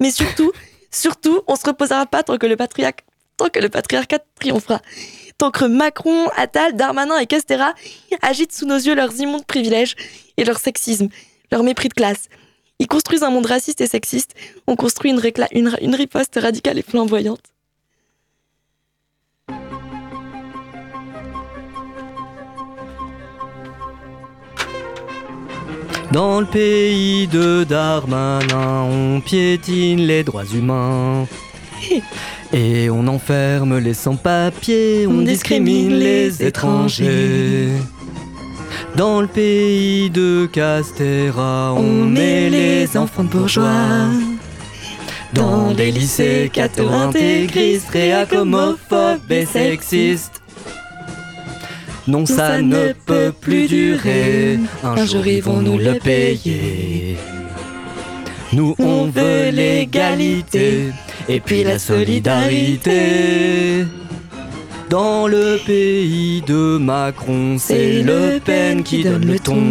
Mais 0.00 0.10
surtout, 0.10 0.52
surtout, 0.90 1.42
on 1.46 1.56
se 1.56 1.66
reposera 1.66 2.06
pas 2.06 2.22
tant 2.22 2.36
que 2.36 2.46
le 2.46 2.56
patriarcat, 2.56 4.18
triomphera. 4.38 4.80
Tant 5.38 5.50
que 5.50 5.64
Macron, 5.64 6.28
Attal, 6.36 6.76
Darmanin 6.76 7.18
et 7.18 7.26
Castera 7.26 7.74
agitent 8.22 8.52
sous 8.52 8.66
nos 8.66 8.76
yeux 8.76 8.94
leurs 8.94 9.18
immondes 9.20 9.46
privilèges 9.46 9.96
et 10.36 10.44
leur 10.44 10.58
sexisme, 10.58 11.08
leur 11.50 11.62
mépris 11.62 11.88
de 11.88 11.94
classe. 11.94 12.28
Ils 12.78 12.86
construisent 12.86 13.22
un 13.22 13.30
monde 13.30 13.46
raciste 13.46 13.80
et 13.80 13.86
sexiste. 13.86 14.34
On 14.66 14.76
construit 14.76 15.10
une 15.10 15.94
riposte 15.94 16.38
radicale 16.40 16.78
et 16.78 16.82
flamboyante. 16.82 17.51
Dans 26.12 26.40
le 26.40 26.46
pays 26.46 27.26
de 27.26 27.64
Darmanin, 27.64 28.82
on 28.82 29.20
piétine 29.22 30.00
les 30.00 30.22
droits 30.22 30.44
humains. 30.44 31.26
Et 32.52 32.90
on 32.90 33.06
enferme 33.08 33.78
les 33.78 33.94
sans-papiers, 33.94 35.06
on, 35.06 35.20
On 35.20 35.22
discrimine 35.22 35.94
les 35.94 36.42
étrangers. 36.42 37.70
Dans 38.94 39.22
le 39.22 39.26
pays 39.26 40.10
de 40.10 40.44
Castera, 40.52 41.72
on, 41.74 41.80
On 41.80 42.04
met 42.04 42.50
les 42.50 42.94
enfants 42.98 43.24
de 43.24 43.30
bourgeois. 43.30 44.10
Dans 45.32 45.72
les 45.72 45.90
lycées 45.90 46.50
catho-intégristes, 46.52 47.88
réac 47.88 48.34
homophobes 48.34 49.30
et 49.30 49.46
sexistes. 49.46 50.41
Non, 52.08 52.26
ça 52.26 52.60
ne 52.60 52.92
peut 53.06 53.32
plus 53.38 53.68
durer. 53.68 54.58
Un 54.82 55.06
jour, 55.06 55.26
ils 55.26 55.42
vont 55.42 55.60
nous 55.60 55.78
le 55.78 55.94
payer. 55.94 57.16
Nous, 58.52 58.74
on 58.78 59.06
veut 59.06 59.50
l'égalité 59.50 60.90
et 61.28 61.40
puis 61.40 61.64
la 61.64 61.78
solidarité. 61.78 63.86
Dans 64.90 65.26
le 65.26 65.58
pays 65.64 66.42
de 66.46 66.76
Macron, 66.76 67.56
c'est 67.58 68.02
Le 68.02 68.38
Pen 68.44 68.82
qui 68.82 69.04
donne 69.04 69.24
le 69.24 69.38
ton. 69.38 69.62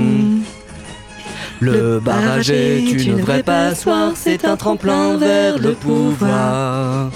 Le 1.60 2.00
barrage 2.00 2.50
est 2.50 2.80
une 2.80 3.22
vraie 3.22 3.44
passoire, 3.44 4.14
c'est 4.16 4.46
un 4.46 4.58
tremplin 4.58 5.18
vers 5.18 5.60
le 5.60 5.74
pouvoir. 5.74 7.12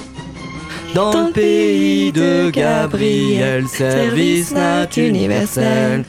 Dans 0.96 1.26
le 1.26 1.32
pays 1.34 2.14
de 2.14 2.50
Gabriel, 2.52 3.68
service 3.68 4.54
nat 4.54 4.88
universel. 4.96 6.06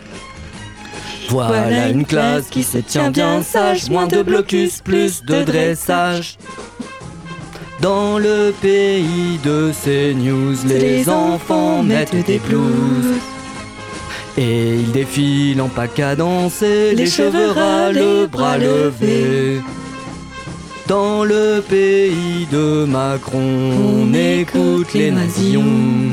Voilà 1.29 1.89
une 1.89 2.05
classe 2.05 2.47
qui 2.49 2.63
se 2.63 2.79
tient 2.79 3.11
bien 3.11 3.43
sage, 3.43 3.91
moins 3.91 4.07
de 4.07 4.23
blocus, 4.23 4.81
plus 4.81 5.25
de 5.25 5.43
dressage. 5.43 6.39
Dans 7.81 8.17
le 8.21 8.55
pays 8.63 9.41
de 9.43 9.73
CNews, 9.73 10.55
les 10.69 11.09
enfants 11.09 11.83
mettent 11.83 12.25
des 12.25 12.39
blouses. 12.39 13.19
Et 14.39 14.77
ils 14.77 14.93
défilent 14.93 15.63
en 15.63 15.69
pas 15.69 15.89
cadencés, 15.89 16.95
les 16.95 17.07
cheveux 17.09 17.51
ras, 17.51 17.91
le 17.91 18.27
bras 18.27 18.57
levé. 18.57 19.61
Dans 20.89 21.25
le 21.25 21.63
pays 21.69 22.47
de 22.53 22.85
Macron, 22.85 23.41
on 23.41 24.15
écoute 24.15 24.95
les 24.95 25.11
nazillons. 25.11 26.13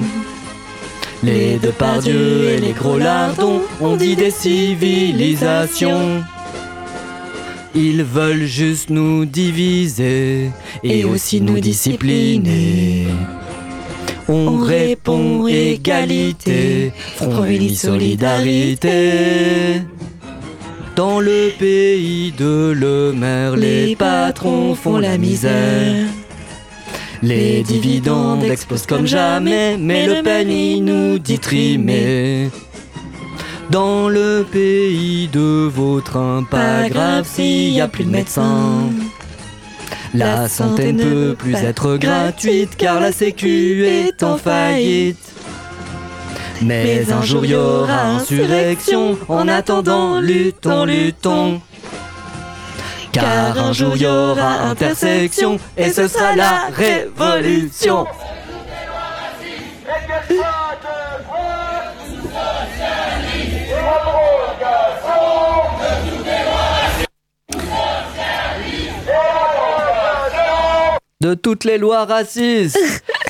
Les 1.22 1.58
Depardieu 1.58 2.50
et 2.50 2.58
les 2.58 2.74
gros 2.74 2.98
lardons 2.98 3.62
ont 3.80 3.96
dit 3.96 4.16
des 4.16 4.32
civilisations. 4.32 6.24
Ils 7.76 8.04
veulent 8.04 8.46
juste 8.46 8.90
nous 8.90 9.26
diviser 9.26 10.50
et 10.84 11.06
aussi 11.06 11.40
nous 11.40 11.60
discipliner. 11.60 13.08
On 14.28 14.58
répond 14.58 15.48
égalité, 15.48 16.92
front 17.16 17.46
uni 17.46 17.76
solidarité. 17.76 19.84
Dans 20.96 21.20
le 21.20 21.50
pays 21.58 22.32
de 22.38 22.72
Le 22.72 23.14
Maire, 23.14 23.56
les 23.56 23.96
patrons 23.96 24.76
font 24.76 25.00
la 25.00 25.18
misère. 25.18 26.06
Les 27.24 27.64
dividendes 27.64 28.44
explosent 28.44 28.86
comme 28.86 29.08
jamais, 29.08 29.76
mais 29.80 30.06
Le 30.06 30.22
Pen 30.22 30.52
il 30.52 30.84
nous 30.84 31.18
dit 31.18 31.40
trimer. 31.40 32.50
Dans 33.72 34.08
le 34.08 34.46
pays 34.52 35.30
de 35.34 35.68
Vautrin, 35.68 36.44
pas 36.44 36.88
grave 36.90 37.26
s'il 37.28 37.72
y 37.72 37.82
a 37.82 37.88
plus 37.88 38.04
de 38.04 38.12
médecins. 38.12 38.92
La 40.14 40.48
santé 40.48 40.94
ne 40.94 41.04
peut 41.04 41.36
plus 41.36 41.56
être 41.56 41.98
gratuite 41.98 42.76
car 42.78 43.00
la 43.00 43.12
sécu 43.12 43.84
est 43.86 44.22
en 44.22 44.38
faillite. 44.38 45.33
Mais 46.64 47.12
un 47.12 47.22
jour 47.22 47.44
il 47.46 47.52
y 47.52 47.56
aura 47.56 48.02
insurrection, 48.04 49.18
en 49.28 49.48
attendant 49.48 50.20
luttons, 50.20 50.86
luttons. 50.86 51.62
Car 53.12 53.58
un 53.58 53.74
jour 53.74 53.96
il 53.96 54.04
y 54.04 54.08
aura 54.08 54.70
intersection 54.70 55.60
et 55.78 55.92
ce 55.92 56.08
sera 56.08 56.36
la 56.36 56.70
révolution. 56.74 58.06
De 71.22 71.34
toutes 71.36 71.64
les 71.64 71.78
lois 71.78 72.06
racistes. 72.06 72.78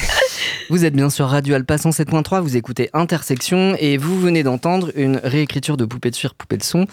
Vous 0.74 0.86
êtes 0.86 0.96
bien 0.96 1.12
sur 1.12 1.28
Radio 1.28 1.54
Alpa 1.54 1.76
107.3, 1.76 2.42
vous 2.42 2.58
écoutez 2.58 2.90
Intersection 2.94 3.76
et 3.78 3.98
vous 3.98 4.20
venez 4.20 4.42
d'entendre 4.42 4.90
une 4.96 5.18
réécriture 5.24 5.78
de 5.78 5.86
Poupée 5.86 6.10
de 6.10 6.16
Fuir, 6.16 6.34
Poupée 6.34 6.58
de 6.58 6.64
Son 6.64 6.88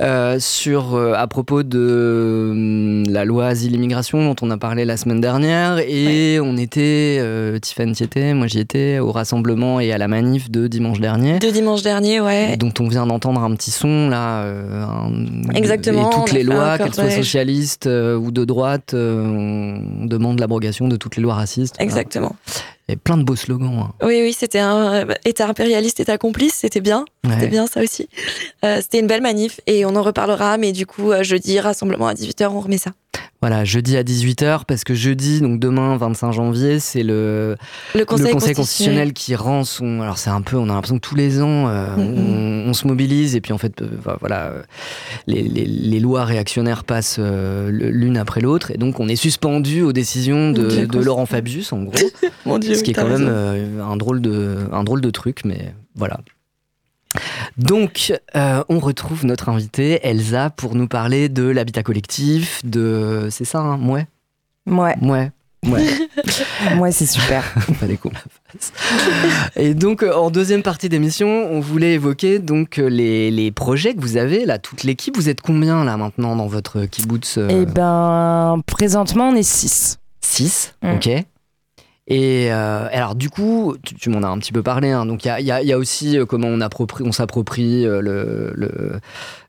euh, 0.00 0.40
sur, 0.40 0.96
euh, 0.96 1.12
à 1.14 1.28
propos 1.28 1.62
de 1.62 2.48
hum, 2.50 3.04
la 3.08 3.24
loi 3.24 3.46
Asile-Immigration 3.46 4.24
dont 4.24 4.34
on 4.42 4.50
a 4.50 4.56
parlé 4.58 4.84
la 4.84 4.96
semaine 4.96 5.20
dernière 5.20 5.78
et 5.78 6.40
on 6.42 6.56
était, 6.56 7.18
euh, 7.20 7.56
Tiffany 7.60 7.92
était, 8.00 8.34
moi 8.34 8.48
j'y 8.48 8.58
étais, 8.58 8.98
au 8.98 9.12
rassemblement 9.12 9.78
et 9.78 9.92
à 9.92 9.98
la 9.98 10.08
manif 10.08 10.50
de 10.50 10.66
dimanche 10.66 10.98
dernier. 10.98 11.38
De 11.38 11.50
dimanche 11.50 11.82
dernier, 11.82 12.20
ouais. 12.20 12.56
Dont 12.56 12.74
on 12.80 12.88
vient 12.88 13.06
d'entendre 13.06 13.44
un 13.44 13.54
petit 13.54 13.70
son 13.70 14.08
là. 14.08 14.42
un- 14.42 15.52
Exactement, 15.54 16.10
Et 16.10 16.14
toutes 16.16 16.32
les 16.32 16.42
lois, 16.42 16.78
qu'elles 16.78 16.94
soient 16.94 17.08
socialistes 17.08 17.86
ou 17.86 18.32
de 18.32 18.44
droite, 18.44 18.92
on 18.92 20.04
demande 20.06 20.40
l'abrogation 20.40 20.88
de 20.88 20.96
toutes 20.96 21.14
les 21.14 21.22
lois 21.22 21.34
racistes. 21.34 21.76
Exactement. 21.78 22.34
Y 22.90 22.92
avait 22.92 22.96
plein 22.96 23.16
de 23.16 23.22
beaux 23.22 23.36
slogans. 23.36 23.78
hein. 23.80 23.92
Oui, 24.02 24.20
oui, 24.22 24.32
c'était 24.38 24.58
un 24.58 25.06
État 25.24 25.48
impérialiste, 25.48 26.00
État 26.00 26.18
complice, 26.18 26.54
c'était 26.54 26.80
bien. 26.80 27.04
Ouais. 27.24 27.34
C'était 27.34 27.48
bien 27.48 27.66
ça 27.66 27.82
aussi. 27.82 28.08
Euh, 28.64 28.78
c'était 28.80 29.00
une 29.00 29.06
belle 29.06 29.22
manif 29.22 29.60
et 29.66 29.84
on 29.84 29.96
en 29.96 30.02
reparlera, 30.02 30.56
mais 30.58 30.72
du 30.72 30.86
coup, 30.86 31.10
euh, 31.12 31.22
jeudi, 31.22 31.58
rassemblement 31.60 32.08
à 32.08 32.14
18h, 32.14 32.48
on 32.48 32.60
remet 32.60 32.78
ça. 32.78 32.92
Voilà, 33.42 33.64
jeudi 33.64 33.96
à 33.96 34.02
18h, 34.02 34.66
parce 34.66 34.84
que 34.84 34.92
jeudi, 34.92 35.40
donc 35.40 35.58
demain, 35.58 35.96
25 35.96 36.32
janvier, 36.32 36.78
c'est 36.78 37.02
le, 37.02 37.56
Le 37.94 38.04
Conseil, 38.04 38.26
le 38.26 38.32
Conseil 38.34 38.54
constitutionnel. 38.54 38.54
constitutionnel 38.54 39.12
qui 39.14 39.34
rend 39.34 39.64
son. 39.64 40.02
Alors, 40.02 40.18
c'est 40.18 40.28
un 40.28 40.42
peu, 40.42 40.58
on 40.58 40.64
a 40.64 40.74
l'impression 40.74 40.96
que 40.96 41.08
tous 41.08 41.14
les 41.14 41.40
ans, 41.40 41.66
euh, 41.68 41.96
Mhm. 41.96 42.18
on, 42.66 42.68
on 42.68 42.74
se 42.74 42.86
mobilise, 42.86 43.36
et 43.36 43.40
puis 43.40 43.54
en 43.54 43.58
fait, 43.58 43.80
euh, 43.80 43.86
voilà, 44.20 44.48
euh, 44.48 44.62
les, 45.26 45.42
les- 45.42 45.64
les 45.64 46.00
lois 46.00 46.26
réactionnaires 46.26 46.84
passent 46.84 47.16
euh, 47.18 47.70
l'une 47.72 48.18
après 48.18 48.42
l'autre, 48.42 48.72
et 48.72 48.76
donc 48.76 49.00
on 49.00 49.08
est 49.08 49.16
suspendu 49.16 49.80
aux 49.80 49.94
décisions 49.94 50.50
de, 50.52 50.68
Dieu, 50.68 50.86
de. 50.86 50.98
Laurent 50.98 51.24
Fabius, 51.24 51.72
en 51.72 51.84
gros. 51.84 51.94
Mon 52.44 52.58
Dieu, 52.58 52.74
ce 52.74 52.82
qui 52.82 52.90
est 52.90 52.94
quand 52.94 53.08
même 53.08 53.26
un, 53.82 53.96
drôle 53.96 54.20
de, 54.20 54.58
un 54.70 54.84
drôle 54.84 55.00
de 55.00 55.10
truc, 55.10 55.46
mais 55.46 55.72
voilà. 55.94 56.20
Donc, 57.58 58.12
euh, 58.36 58.62
on 58.68 58.78
retrouve 58.78 59.24
notre 59.26 59.48
invitée 59.48 60.00
Elsa 60.06 60.50
pour 60.50 60.74
nous 60.74 60.86
parler 60.88 61.28
de 61.28 61.42
l'habitat 61.44 61.82
collectif, 61.82 62.60
de. 62.64 63.28
C'est 63.30 63.44
ça, 63.44 63.58
hein 63.58 63.80
Ouais, 63.86 64.06
Ouais, 64.66 64.94
ouais, 65.02 65.30
ouais. 65.66 65.84
moi 66.76 66.92
c'est 66.92 67.06
super. 67.06 67.42
Qu'on 68.00 68.10
la 68.10 68.18
fasse. 68.18 68.72
Et 69.56 69.74
donc, 69.74 70.02
euh, 70.02 70.14
en 70.14 70.30
deuxième 70.30 70.62
partie 70.62 70.88
d'émission, 70.88 71.28
on 71.28 71.60
voulait 71.60 71.94
évoquer 71.94 72.38
donc 72.38 72.78
euh, 72.78 72.88
les, 72.88 73.30
les 73.30 73.50
projets 73.50 73.94
que 73.94 74.00
vous 74.00 74.16
avez, 74.16 74.44
là, 74.46 74.58
toute 74.58 74.84
l'équipe. 74.84 75.16
Vous 75.16 75.28
êtes 75.28 75.40
combien, 75.40 75.84
là, 75.84 75.96
maintenant, 75.96 76.36
dans 76.36 76.46
votre 76.46 76.84
kibbutz 76.84 77.38
Eh 77.48 77.66
ben, 77.66 78.60
présentement 78.66 79.30
on 79.30 79.34
est 79.34 79.42
6. 79.42 79.98
6, 80.22 80.74
Mm. 80.82 80.94
ok. 80.94 81.10
Et 82.12 82.48
euh, 82.50 82.88
alors 82.92 83.14
du 83.14 83.30
coup, 83.30 83.76
tu, 83.84 83.94
tu 83.94 84.10
m'en 84.10 84.24
as 84.24 84.28
un 84.28 84.38
petit 84.38 84.50
peu 84.50 84.64
parlé, 84.64 84.90
hein, 84.90 85.06
donc 85.06 85.24
il 85.24 85.28
y 85.28 85.30
a, 85.30 85.38
il 85.40 85.46
y 85.46 85.52
a- 85.52 85.62
il 85.62 85.68
y 85.68 85.72
a 85.72 85.78
aussi 85.78 86.18
euh, 86.18 86.26
comment 86.26 86.48
on, 86.48 86.58
approprie- 86.60 87.04
on 87.06 87.12
s'approprie 87.12 87.86
euh, 87.86 88.00
le, 88.00 88.50
le- 88.56 88.98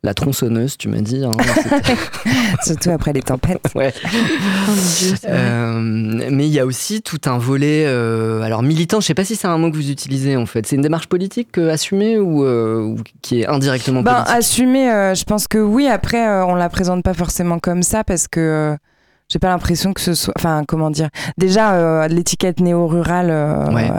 la 0.04 0.14
tronçonneuse, 0.14 0.78
tu 0.78 0.88
m'as 0.88 1.02
dit. 1.02 1.24
hein, 1.26 1.32
Surtout 2.64 2.92
après 2.92 3.14
les 3.14 3.22
tempêtes. 3.24 3.68
ouais. 3.76 3.92
Oh 4.06 4.72
Dieu. 5.00 5.14
Euh, 5.28 5.80
mais 5.82 6.46
il 6.48 6.54
y 6.54 6.60
a 6.60 6.66
aussi 6.68 7.02
tout 7.02 7.20
un 7.26 7.40
volet, 7.40 7.86
euh, 7.88 8.42
alors 8.44 8.62
militant, 8.62 9.00
je 9.02 9.08
sais 9.08 9.14
pas 9.16 9.26
si 9.26 9.36
c'est 9.36 9.48
un 9.48 9.58
mot 9.58 9.72
que 9.72 9.76
vous 9.76 9.90
utilisez 9.90 10.36
en 10.38 10.46
fait. 10.46 10.68
C'est 10.68 10.76
une 10.76 10.82
démarche 10.84 11.08
politique 11.08 11.58
euh, 11.58 11.72
assumée 11.72 12.20
ou, 12.20 12.44
euh, 12.46 12.82
ou 12.84 12.98
qui 13.24 13.42
est 13.42 13.48
indirectement 13.48 14.04
Ben, 14.04 14.14
politique? 14.18 14.36
assumer, 14.36 14.92
euh, 14.92 15.16
je 15.16 15.24
pense 15.24 15.48
que 15.48 15.58
oui. 15.58 15.88
Après, 15.88 16.28
euh, 16.28 16.46
on 16.46 16.54
la 16.56 16.70
présente 16.70 17.04
pas 17.04 17.14
forcément 17.16 17.58
comme 17.58 17.82
ça 17.82 18.04
parce 18.04 18.28
que 18.28 18.40
euh, 18.40 18.76
j'ai 19.32 19.40
pas 19.40 19.48
l'impression 19.48 19.94
que 19.94 20.02
ce 20.02 20.14
soit. 20.14 20.34
Enfin, 20.38 20.64
comment 20.68 20.90
dire 20.92 21.08
Déjà, 21.38 21.74
euh, 21.76 22.08
l'étiquette 22.10 22.60
néo-rurale 22.60 23.30
euh, 23.30 23.72
Ouais. 23.74 23.90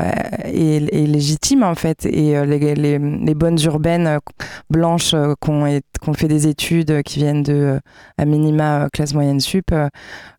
est, 0.45 0.93
est 0.95 1.07
légitime 1.07 1.63
en 1.63 1.75
fait. 1.75 2.05
Et 2.05 2.37
euh, 2.37 2.45
les, 2.45 2.75
les- 2.75 2.99
les 2.99 3.35
bonnes 3.35 3.59
urbaines 3.65 4.19
blanches 4.71 5.15
qui 5.41 5.51
ont, 5.51 6.15
fait 6.15 6.29
des 6.29 6.47
études, 6.49 7.03
qui 7.03 7.19
viennent 7.21 7.43
de, 7.43 7.81
à 8.19 8.25
minima, 8.27 8.89
classe 8.93 9.15
moyenne 9.15 9.41
sup, 9.41 9.71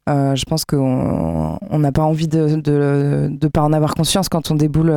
je 0.08 0.46
pense 0.46 0.66
qu'on 0.66 1.58
on 1.70 1.80
n'a 1.80 1.92
pas 1.92 2.04
envie 2.04 2.28
de, 2.28 2.56
de 2.58 3.48
pas 3.48 3.62
en 3.64 3.74
avoir 3.74 3.96
conscience 3.96 4.30
quand 4.30 4.52
on 4.52 4.56
déboule. 4.56 4.94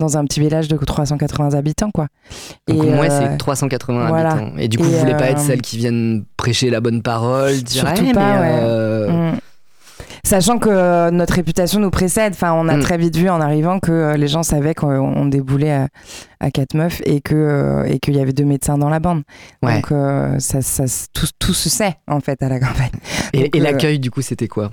Euh, 0.00 0.04
dans 0.04 0.16
un 0.18 0.24
petit 0.24 0.40
village 0.40 0.68
de 0.68 0.76
380 0.76 1.54
habitants, 1.54 1.90
quoi. 1.92 2.06
Donc 2.68 2.84
Et, 2.84 2.90
moi, 2.90 3.06
euh, 3.06 3.28
c'est 3.32 3.36
380 3.38 4.08
voilà. 4.08 4.32
habitants. 4.32 4.52
Et 4.58 4.68
du 4.68 4.78
coup, 4.78 4.84
Et, 4.84 4.88
vous 4.88 4.98
voulez 4.98 5.14
pas 5.16 5.30
être 5.30 5.38
euh, 5.40 5.46
celles 5.46 5.62
qui 5.62 5.76
viennent 5.78 6.24
prêcher 6.36 6.70
la 6.70 6.80
bonne 6.80 7.02
parole, 7.02 7.54
dire 7.62 7.86
Surtout 7.86 8.12
pas, 8.12 8.40
mais, 8.40 8.40
ouais. 8.40 8.58
euh, 8.62 9.32
Mm. 9.32 9.38
Sachant 10.24 10.58
que 10.58 10.68
euh, 10.68 11.10
notre 11.12 11.34
réputation 11.34 11.78
nous 11.78 11.90
précède, 11.90 12.32
enfin, 12.34 12.52
on 12.52 12.68
a 12.68 12.76
Mm. 12.76 12.80
très 12.82 12.98
vite 12.98 13.16
vu 13.16 13.30
en 13.30 13.40
arrivant 13.40 13.78
que 13.78 13.92
euh, 13.92 14.16
les 14.16 14.26
gens 14.26 14.42
savaient 14.42 14.74
qu'on 14.74 14.88
on 14.98 15.26
déboulait 15.26 15.72
à, 15.72 15.88
à 16.40 16.50
quatre 16.50 16.74
meufs 16.74 17.00
et 17.06 17.20
que 17.20 17.34
euh, 17.34 17.84
et 17.84 18.00
qu'il 18.00 18.16
y 18.16 18.20
avait 18.20 18.32
deux 18.32 18.44
médecins 18.44 18.76
dans 18.76 18.88
la 18.88 18.98
bande. 18.98 19.22
Ouais. 19.62 19.76
Donc 19.76 19.92
euh, 19.92 20.36
ça, 20.40 20.62
ça, 20.62 20.84
tout, 21.14 21.28
tout 21.38 21.54
se 21.54 21.68
sait 21.68 21.94
en 22.08 22.18
fait 22.20 22.42
à 22.42 22.48
la 22.48 22.58
campagne. 22.58 22.90
Et, 23.32 23.44
euh, 23.54 23.60
l'accueil, 23.62 24.00
du 24.00 24.10
coup, 24.10 24.20
c'était 24.20 24.48
quoi? 24.48 24.72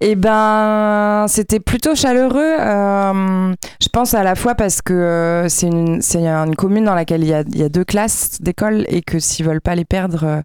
Eh 0.00 0.14
ben, 0.14 1.26
c'était 1.28 1.60
plutôt 1.60 1.94
chaleureux. 1.94 2.56
euh, 2.58 3.52
je 3.82 3.88
pense 3.88 4.14
à 4.14 4.22
la 4.22 4.34
fois 4.34 4.54
parce 4.54 4.80
que 4.82 4.92
euh, 4.92 5.48
c'est 5.48 5.66
une, 5.66 6.00
une 6.14 6.56
commune 6.56 6.84
dans 6.84 6.94
laquelle 6.94 7.22
il 7.22 7.28
y 7.28 7.34
a, 7.34 7.42
y 7.54 7.62
a 7.62 7.68
deux 7.68 7.84
classes 7.84 8.40
d'école 8.40 8.84
et 8.88 9.02
que 9.02 9.18
s'ils 9.18 9.44
veulent 9.46 9.60
pas 9.60 9.74
les 9.74 9.84
perdre, 9.84 10.42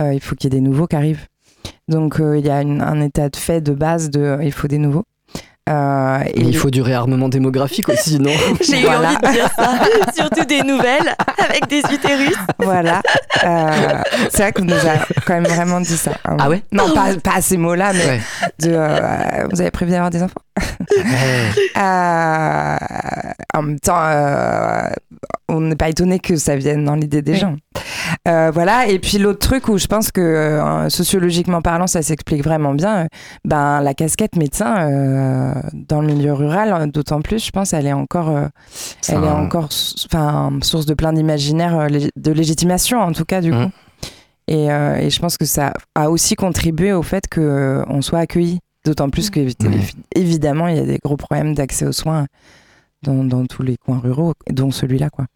euh, 0.00 0.12
il 0.12 0.20
faut 0.20 0.36
qu'il 0.36 0.52
y 0.52 0.56
ait 0.56 0.60
des 0.60 0.66
nouveaux 0.66 0.86
qui 0.86 0.96
arrivent. 0.96 1.26
Donc 1.88 2.16
il 2.20 2.44
y 2.44 2.50
a 2.50 2.56
un 2.58 3.00
état 3.00 3.28
de 3.28 3.36
fait 3.36 3.60
de 3.60 3.72
base 3.72 4.10
de 4.10 4.38
il 4.42 4.52
faut 4.52 4.68
des 4.68 4.78
nouveaux. 4.78 5.04
Euh, 5.68 6.18
et 6.32 6.44
Mais 6.44 6.48
il 6.50 6.56
faut 6.56 6.70
du 6.70 6.80
réarmement 6.80 7.28
démographique 7.28 7.88
aussi, 7.88 8.20
non 8.20 8.30
J'ai 8.60 8.82
Voilà. 8.82 9.12
eu 9.12 9.16
envie 9.16 9.16
de 9.26 9.32
dire 9.32 9.48
ça. 9.56 9.70
Surtout 10.14 10.44
des 10.44 10.62
nouvelles 10.62 11.14
avec 11.38 11.66
des 11.68 11.80
utérus. 11.92 12.36
voilà. 12.58 13.02
Euh, 13.42 14.02
c'est 14.30 14.42
vrai 14.42 14.52
qu'on 14.52 14.64
nous 14.64 14.74
a 14.74 15.04
quand 15.26 15.34
même 15.34 15.44
vraiment 15.46 15.80
dit 15.80 15.96
ça. 15.96 16.12
hein. 16.24 16.36
Ah 16.40 16.48
ouais 16.48 16.62
Non, 16.70 16.94
pas, 16.94 17.14
pas 17.22 17.38
à 17.38 17.40
ces 17.40 17.56
mots-là, 17.56 17.92
mais 17.94 18.06
Ouais. 18.06 18.20
de 18.60 18.70
euh, 18.72 19.48
vous 19.50 19.60
avez 19.60 19.72
prévu 19.72 19.90
d'avoir 19.90 20.10
des 20.10 20.22
enfants. 20.22 20.40
Ouais. 20.96 21.02
Euh, 21.76 22.76
en 23.54 23.62
même 23.62 23.78
temps, 23.80 23.98
euh, 24.00 24.88
on 25.48 25.60
n'est 25.60 25.76
pas 25.76 25.88
étonné 25.88 26.18
que 26.18 26.36
ça 26.36 26.56
vienne 26.56 26.84
dans 26.84 26.94
l'idée 26.96 27.22
des 27.22 27.32
Oui. 27.32 27.38
gens. 27.38 27.56
Euh, 28.28 28.50
voilà. 28.52 28.86
Et 28.88 28.98
puis 28.98 29.18
l'autre 29.18 29.38
truc 29.40 29.68
où 29.68 29.78
je 29.78 29.86
pense 29.86 30.10
que 30.10 30.20
euh, 30.20 30.88
sociologiquement 30.88 31.62
parlant, 31.62 31.86
ça 31.86 32.02
s'explique 32.02 32.42
vraiment 32.42 32.74
bien. 32.74 33.04
euh, 33.04 33.06
ben 33.44 33.80
la 33.80 33.94
casquette 33.94 34.36
médecin 34.36 34.76
euh, 34.90 35.52
dans 35.72 36.00
le 36.00 36.08
milieu 36.08 36.32
rural, 36.32 36.90
d'autant 36.90 37.20
plus, 37.22 37.44
je 37.44 37.50
pense, 37.50 37.72
elle 37.72 37.86
est 37.86 37.92
encore, 37.92 38.28
euh, 38.30 38.46
elle 39.08 39.22
est 39.24 39.28
encore, 39.28 39.68
enfin, 40.06 40.50
source 40.62 40.86
de 40.86 40.94
plein 40.94 41.12
d'imaginaires, 41.12 41.78
euh, 41.78 41.86
lég- 41.86 42.10
de 42.16 42.32
légitimation 42.32 42.98
en 43.00 43.12
tout 43.12 43.24
cas 43.24 43.40
du 43.40 43.52
Mm. 43.52 43.64
coup. 43.66 43.70
Et, 44.48 44.70
euh, 44.70 44.96
et 44.96 45.10
je 45.10 45.18
pense 45.20 45.36
que 45.36 45.44
ça 45.44 45.72
a 45.96 46.08
aussi 46.10 46.34
contribué 46.36 46.92
au 46.92 47.02
fait 47.02 47.26
que 47.28 47.40
euh, 47.40 47.84
on 47.88 48.02
soit 48.02 48.20
accueillis. 48.20 48.58
D'autant 48.84 49.10
plus 49.10 49.30
que 49.30 49.40
Ouais. 49.40 49.80
évidemment 50.14 50.68
il 50.68 50.76
y 50.76 50.78
a 50.80 50.84
des 50.86 50.98
gros 51.04 51.16
problèmes 51.16 51.54
d'accès 51.56 51.84
aux 51.86 51.92
soins 51.92 52.26
dans, 53.02 53.24
dans 53.24 53.44
tous 53.46 53.62
les 53.62 53.76
coins 53.76 53.98
ruraux, 53.98 54.34
dont 54.48 54.70
celui-là 54.70 55.10
quoi. 55.10 55.26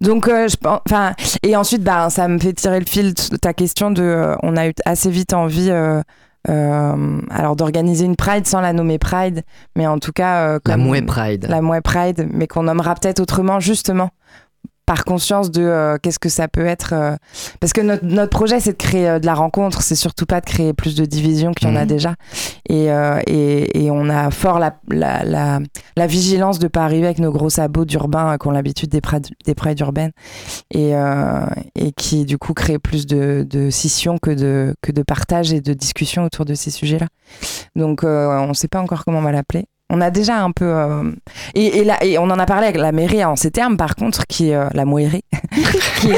Donc 0.00 0.28
euh, 0.28 0.48
je 0.48 0.56
pense, 0.56 0.80
enfin 0.88 1.12
et 1.42 1.56
ensuite 1.56 1.82
bah 1.82 2.10
ça 2.10 2.28
me 2.28 2.38
fait 2.38 2.52
tirer 2.52 2.80
le 2.80 2.86
fil 2.86 3.14
de 3.14 3.36
ta 3.36 3.52
question 3.52 3.90
de, 3.90 4.02
euh, 4.02 4.34
on 4.42 4.56
a 4.56 4.68
eu 4.68 4.72
assez 4.84 5.10
vite 5.10 5.32
envie. 5.34 5.70
euh, 5.70 7.20
alors 7.30 7.54
d'organiser 7.54 8.04
une 8.04 8.16
Pride 8.16 8.46
sans 8.46 8.60
la 8.60 8.72
nommer 8.72 8.98
Pride, 8.98 9.42
mais 9.76 9.86
en 9.86 9.98
tout 9.98 10.12
cas 10.12 10.48
euh, 10.48 10.58
La 10.66 10.76
Mouais 10.76 11.02
Pride. 11.02 11.46
la 11.48 11.60
Mouais 11.60 11.80
Pride, 11.80 12.28
mais 12.32 12.46
qu'on 12.48 12.64
nommera 12.64 12.94
peut-être 12.96 13.20
autrement, 13.20 13.60
justement, 13.60 14.10
par 14.92 15.06
conscience 15.06 15.50
de 15.50 15.62
euh, 15.62 15.96
qu'est-ce 16.02 16.18
que 16.18 16.28
ça 16.28 16.48
peut 16.48 16.66
être. 16.66 16.92
euh, 16.92 17.16
Parce 17.60 17.72
que 17.72 17.80
notre, 17.80 18.04
notre 18.04 18.28
projet, 18.28 18.60
c'est 18.60 18.72
de 18.72 18.76
créer 18.76 19.08
euh, 19.08 19.18
de 19.20 19.24
la 19.24 19.32
rencontre, 19.32 19.80
c'est 19.80 19.94
surtout 19.94 20.26
pas 20.26 20.42
de 20.42 20.44
créer 20.44 20.74
plus 20.74 20.94
de 20.94 21.06
divisions 21.06 21.52
qu'il 21.52 21.66
y 21.68 21.70
en 21.72 21.76
a 21.76 21.80
Mhm. 21.82 21.86
déjà. 21.86 22.14
Et, 22.68 22.88
et, 23.26 23.84
et 23.84 23.90
on 23.90 24.08
a 24.10 24.30
fort 24.30 24.58
la, 24.58 24.74
la, 24.88 25.24
la, 25.24 25.60
la 25.96 26.06
vigilance 26.06 26.58
de 26.58 26.68
pas 26.68 26.84
arriver 26.84 27.06
avec 27.06 27.18
nos 27.20 27.32
gros 27.32 27.48
sabots 27.48 27.86
d'urbains 27.86 28.36
qui 28.38 28.48
ont 28.48 28.50
l'habitude 28.50 28.90
des, 28.90 29.00
des 29.46 29.54
prides 29.54 29.80
urbaines 29.80 30.12
et, 30.70 30.92
et 31.74 31.92
qui, 31.92 32.24
du 32.24 32.36
coup, 32.38 32.52
créent 32.54 32.78
plus 32.78 33.06
de, 33.06 33.46
de 33.48 33.70
scission 33.70 34.18
que 34.18 34.30
de, 34.30 34.74
que 34.82 34.92
de 34.92 35.02
partage 35.02 35.52
et 35.54 35.60
de 35.62 35.72
discussion 35.72 36.24
autour 36.24 36.44
de 36.44 36.54
ces 36.54 36.70
sujets-là. 36.70 37.06
Donc, 37.76 38.04
on 38.04 38.48
ne 38.48 38.54
sait 38.54 38.68
pas 38.68 38.80
encore 38.80 39.04
comment 39.04 39.18
on 39.18 39.22
va 39.22 39.32
l'appeler. 39.32 39.64
On 39.94 40.00
a 40.00 40.10
déjà 40.10 40.38
un 40.42 40.52
peu. 40.52 40.64
euh, 40.64 41.12
et, 41.54 42.18
on 42.18 42.22
en 42.30 42.38
a 42.38 42.46
parlé 42.46 42.64
avec 42.66 42.78
la 42.80 42.92
mairie 42.92 43.22
en 43.26 43.36
ces 43.36 43.50
termes, 43.50 43.76
par 43.76 43.94
contre, 43.94 44.26
qui 44.26 44.48
est 44.48 44.56
euh, 44.56 44.66
la 44.72 44.86
moirie, 44.86 45.22
qui 46.00 46.08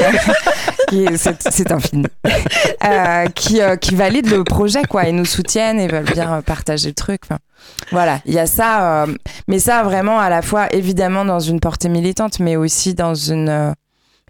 qui 0.87 1.03
est- 1.03 1.17
c'est, 1.17 1.35
c'est 1.51 1.71
infini, 1.71 2.05
Euh, 2.85 3.25
qui, 3.35 3.95
valide 3.95 4.29
le 4.31 4.43
projet, 4.45 4.83
quoi. 4.83 5.05
Ils 5.05 5.15
nous 5.15 5.25
soutiennent 5.25 5.79
et 5.79 5.87
veulent 5.87 6.05
bien 6.05 6.41
partager 6.41 6.87
le 6.89 6.93
truc. 6.93 7.23
Voilà, 7.91 8.21
il 8.25 8.33
y 8.33 8.39
a 8.39 8.45
ça, 8.45 9.05
mais 9.47 9.59
ça 9.59 9.83
vraiment 9.83 10.19
à 10.19 10.29
la 10.29 10.41
fois 10.41 10.71
évidemment 10.73 11.25
dans 11.25 11.39
une 11.39 11.59
portée 11.59 11.89
militante, 11.89 12.39
mais 12.39 12.55
aussi 12.55 12.93
dans 12.93 13.15
une, 13.15 13.73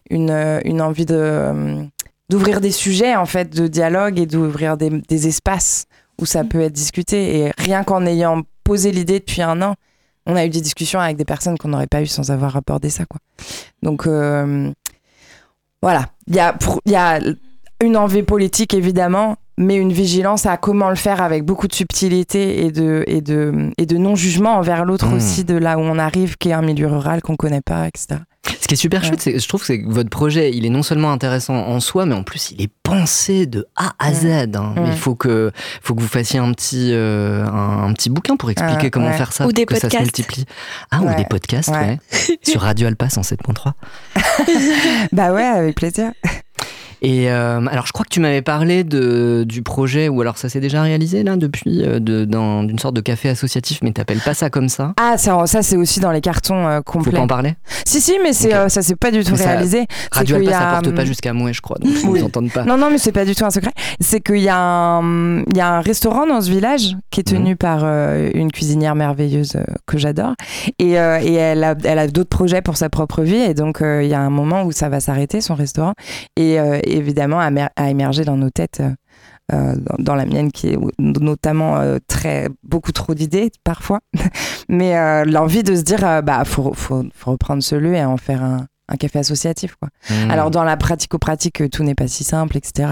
une, 0.10 0.82
envie 0.82 1.06
de. 1.06 1.86
d'ouvrir 2.30 2.62
des 2.62 2.72
sujets 2.72 3.16
en 3.16 3.26
fait 3.26 3.50
de 3.54 3.68
dialogue 3.68 4.18
et 4.20 4.26
d'ouvrir 4.26 4.78
des 4.78 5.28
espaces 5.28 5.86
où 6.20 6.26
ça 6.26 6.44
peut 6.44 6.62
être 6.62 6.74
discuté 6.74 7.40
et 7.40 7.52
rien 7.58 7.84
qu'en 7.84 8.06
ayant 8.06 8.42
posé 8.64 8.92
l'idée 8.92 9.20
depuis 9.20 9.42
un 9.42 9.62
an 9.62 9.76
on 10.26 10.36
a 10.36 10.46
eu 10.46 10.50
des 10.50 10.62
discussions 10.62 11.00
avec 11.00 11.18
des 11.18 11.26
personnes 11.26 11.58
qu'on 11.58 11.70
n'aurait 11.70 11.88
pas 11.88 12.02
eu 12.02 12.08
sans 12.08 12.32
avoir 12.32 12.56
abordé 12.58 12.90
ça, 12.90 13.06
quoi. 13.06 13.20
Donc, 13.84 14.08
euh, 14.08 14.72
voilà. 15.82 16.08
Il 16.28 16.36
y, 16.36 16.40
a, 16.40 16.58
il 16.86 16.92
y 16.92 16.96
a 16.96 17.20
une 17.84 17.98
envie 17.98 18.24
politique, 18.24 18.74
évidemment, 18.74 19.36
mais 19.58 19.76
une 19.76 19.94
vigilance 19.94 20.46
à 20.48 20.58
comment 20.58 20.90
le 20.90 20.96
faire 20.96 21.22
avec 21.22 21.44
beaucoup 21.44 21.68
de 21.68 21.74
subtilité 21.74 22.66
et 22.66 22.72
de, 22.72 23.04
et 23.08 23.22
de, 23.22 23.72
et 23.78 23.86
de 23.86 23.98
non-jugement 23.98 24.56
envers 24.56 24.84
l'autre 24.84 25.08
Mmh. 25.08 25.14
aussi, 25.14 25.44
de 25.44 25.56
là 25.56 25.78
où 25.78 25.82
on 25.82 26.00
arrive, 26.00 26.38
qui 26.38 26.50
est 26.50 26.54
un 26.54 26.64
milieu 26.64 26.88
rural 26.88 27.22
qu'on 27.22 27.36
connaît 27.36 27.62
pas, 27.62 27.88
etc. 27.88 28.22
Ce 28.62 28.68
qui 28.68 28.74
est 28.74 28.78
super 28.78 29.02
Ouais. 29.02 29.08
chouette, 29.08 29.22
c'est, 29.22 29.40
je 29.40 29.48
trouve 29.48 29.64
c'est 29.64 29.82
que 29.82 29.90
votre 29.90 30.10
projet, 30.10 30.52
il 30.54 30.66
est 30.66 30.70
non 30.70 30.84
seulement 30.84 31.12
intéressant 31.12 31.56
en 31.56 31.80
soi, 31.80 32.06
mais 32.06 32.16
en 32.16 32.24
plus, 32.24 32.52
il 32.52 32.62
est 32.62 32.70
pensé 32.84 33.46
de 33.46 33.68
A 33.76 33.94
à 34.00 34.14
Z. 34.14 34.26
hein. 34.56 34.74
Ouais. 34.78 34.84
il 34.88 34.98
faut 34.98 35.16
que, 35.16 35.52
faut 35.82 35.94
que 35.96 36.02
vous 36.02 36.08
fassiez 36.08 36.40
un 36.40 36.52
petit, 36.54 36.92
euh, 36.94 37.46
un, 37.46 37.84
un 37.90 37.94
petit 37.94 38.10
bouquin 38.10 38.36
pour 38.38 38.50
expliquer 38.52 38.88
Ah, 38.88 38.90
comment 38.90 39.08
ouais. 39.08 39.18
faire 39.18 39.34
ça, 39.34 39.44
Ou 39.46 39.48
pour 39.48 39.54
des 39.54 39.66
que 39.66 39.74
ça 39.76 39.82
se 39.82 39.86
podcasts. 39.86 40.02
multiplie. 40.04 40.46
Ah, 40.92 41.02
ou 41.02 41.16
des 41.16 41.26
podcasts, 41.26 41.70
ouais. 41.70 41.78
Ouais. 41.78 42.00
Sur 42.44 42.62
Radio 42.62 42.88
Alpa 42.88 43.08
107.3. 43.08 43.74
bah 45.12 45.32
ouais, 45.34 45.44
avec 45.44 45.76
plaisir. 45.76 46.12
Et 47.08 47.30
euh, 47.30 47.64
alors, 47.68 47.86
je 47.86 47.92
crois 47.92 48.04
que 48.04 48.10
tu 48.10 48.20
m'avais 48.20 48.42
parlé 48.42 48.84
de, 48.84 49.46
du 49.48 49.62
projet, 49.62 50.10
ou 50.10 50.22
alors 50.22 50.40
ça 50.40 50.50
s'est 50.50 50.60
déjà 50.60 50.82
réalisé 50.82 51.22
là 51.22 51.36
depuis, 51.38 51.84
euh, 51.84 52.00
de, 52.00 52.26
dans- 52.26 52.64
d'une 52.64 52.80
sorte 52.80 52.96
de 52.96 53.02
café 53.02 53.30
associatif, 53.30 53.78
mais 53.84 53.92
t'appelles 53.92 54.22
pas 54.22 54.34
ça 54.34 54.50
comme 54.50 54.70
ça. 54.70 54.94
Ah, 55.00 55.16
ça, 55.20 55.46
ça 55.46 55.62
c'est 55.62 55.78
aussi 55.78 56.00
dans 56.00 56.10
les 56.12 56.22
cartons 56.22 56.68
euh, 56.68 56.78
Faut 56.78 56.94
complets. 56.94 57.12
pas 57.12 57.20
en 57.20 57.28
parler 57.28 57.54
Si, 57.86 58.02
si, 58.02 58.14
mais 58.24 58.34
c'est, 58.34 58.48
Ok. 58.48 58.54
euh, 58.56 58.70
ça 58.70 58.82
s'est 58.82 58.96
pas 58.96 59.12
du 59.12 59.24
tout 59.24 59.34
Mais 59.34 59.38
ça- 59.38 59.50
réalisé. 59.52 59.86
C'est 60.12 60.18
Radio 60.18 60.38
Alpa, 60.38 60.52
ça 60.52 60.70
a, 60.70 60.72
porte 60.82 60.96
pas 60.96 61.02
hum, 61.02 61.08
jusqu'à 61.08 61.34
moi, 61.34 61.52
je 61.52 61.62
crois, 61.62 61.78
donc 61.78 61.92
ils 62.04 62.10
Oui. 62.10 62.24
entendent 62.24 62.52
pas. 62.52 62.64
Non, 62.64 62.76
non, 62.76 62.90
mais 62.90 62.98
c'est 62.98 63.12
pas 63.12 63.24
du 63.26 63.36
tout 63.36 63.46
un 63.46 63.52
secret. 63.52 63.72
C'est 64.00 64.20
qu'il 64.22 64.38
y, 64.42 64.50
a 64.50 64.58
un- 64.58 65.42
il 65.44 65.56
y 65.58 65.62
a 65.62 65.70
un 65.76 65.82
restaurant 65.82 66.26
dans 66.26 66.42
ce 66.42 66.50
village 66.50 66.98
qui 67.12 67.20
est 67.20 67.24
tenu 67.24 67.56
par 67.56 67.82
euh, 67.84 68.32
une 68.34 68.52
cuisinière 68.52 68.96
merveilleuse 68.96 69.58
que 69.86 70.00
j'adore. 70.00 70.34
Et, 70.80 70.94
et 70.94 71.34
elle 71.34 71.64
a, 71.64 71.76
elle 71.84 72.00
a 72.00 72.08
d'autres 72.08 72.30
projets 72.30 72.64
pour 72.64 72.78
sa 72.78 72.90
propre 72.90 73.22
vie. 73.22 73.36
Et 73.36 73.54
donc, 73.54 73.78
il 73.82 74.08
y 74.08 74.16
a 74.16 74.22
un 74.22 74.32
moment 74.32 74.64
où 74.64 74.72
ça 74.72 74.90
va 74.90 75.00
s'arrêter, 75.00 75.40
son 75.42 75.54
restaurant. 75.54 75.94
Et 76.36 76.58
évidemment, 76.96 77.40
a 77.40 77.90
émergé 77.90 78.24
dans 78.26 78.38
nos 78.38 78.50
têtes. 78.50 78.80
euh, 78.82 78.90
euh, 79.54 79.76
dans, 79.76 79.96
dans 80.04 80.16
la 80.16 80.26
mienne 80.26 80.52
qui 80.52 80.70
est 80.70 80.78
notamment 80.98 81.78
euh, 81.78 82.00
très 82.08 82.50
beaucoup 82.64 82.92
trop 82.92 83.14
d'idées 83.14 83.52
parfois 83.64 84.00
mais 84.70 84.98
euh, 84.98 85.24
l'envie 85.24 85.62
de 85.62 85.76
se 85.76 85.84
dire 85.84 86.00
bah 86.24 86.44
faut, 86.46 86.74
faut, 86.74 87.04
faut 87.14 87.30
reprendre 87.32 87.62
ce 87.62 87.76
lieu 87.76 87.94
et 87.94 88.04
en 88.04 88.18
faire 88.18 88.42
un, 88.44 88.66
un 88.90 88.96
café 88.96 89.20
associatif 89.20 89.76
quoi 89.76 89.90
Mmh. 90.10 90.32
alors 90.32 90.50
dans 90.50 90.64
la 90.64 90.78
pratico-pratique, 90.78 91.70
tout 91.72 91.84
n'est 91.84 91.94
pas 91.94 92.08
si 92.08 92.24
simple, 92.24 92.58
etc. 92.58 92.88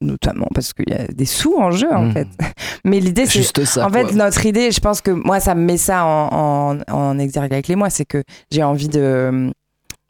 Notamment 0.00 0.46
parce 0.54 0.72
qu'il 0.72 0.88
y 0.90 0.92
a 0.94 1.06
des 1.06 1.24
sous 1.24 1.56
en 1.56 1.70
jeu, 1.70 1.90
en 1.92 2.04
Mm. 2.06 2.12
fait. 2.12 2.28
Mais 2.84 3.00
l'idée, 3.00 3.24
c'est... 3.26 3.38
Juste 3.38 3.64
ça. 3.64 3.86
En 3.86 3.90
fait, 3.90 4.12
notre 4.12 4.44
idée, 4.44 4.70
je 4.70 4.80
pense 4.80 5.00
que 5.00 5.10
moi, 5.10 5.40
ça 5.40 5.54
me 5.54 5.62
met 5.64 5.76
ça 5.78 6.04
en, 6.04 6.76
en, 6.78 6.92
en 6.92 7.18
exergue 7.18 7.52
avec 7.52 7.68
les 7.68 7.76
mois, 7.76 7.88
c'est 7.90 8.04
que 8.04 8.22
j'ai 8.50 8.62
envie 8.62 8.88
de... 8.88 9.52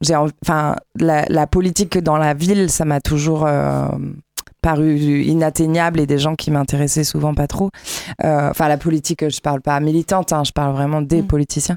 J'ai 0.05 0.15
Enfin, 0.17 0.77
la, 0.99 1.25
la 1.29 1.47
politique 1.47 1.99
dans 1.99 2.17
la 2.17 2.35
ville, 2.35 2.71
ça 2.71 2.85
m'a 2.85 3.01
toujours... 3.01 3.47
euh, 3.47 3.89
paru 4.63 4.97
inatteignable 5.25 6.01
et 6.01 6.07
des 6.07 6.17
gens 6.19 6.35
qui 6.37 6.51
m'intéressaient 6.51 7.05
souvent 7.05 7.35
pas 7.35 7.47
trop. 7.47 7.69
Euh, 8.25 8.49
Enfin, 8.49 8.67
la 8.67 8.79
politique, 8.79 9.29
je 9.29 9.41
parle 9.43 9.61
pas 9.61 9.79
militante, 9.79 10.33
hein, 10.33 10.43
je 10.43 10.53
parle 10.53 10.73
vraiment 10.73 11.03
des 11.03 11.21
Mm. 11.21 11.27
politiciens. 11.27 11.77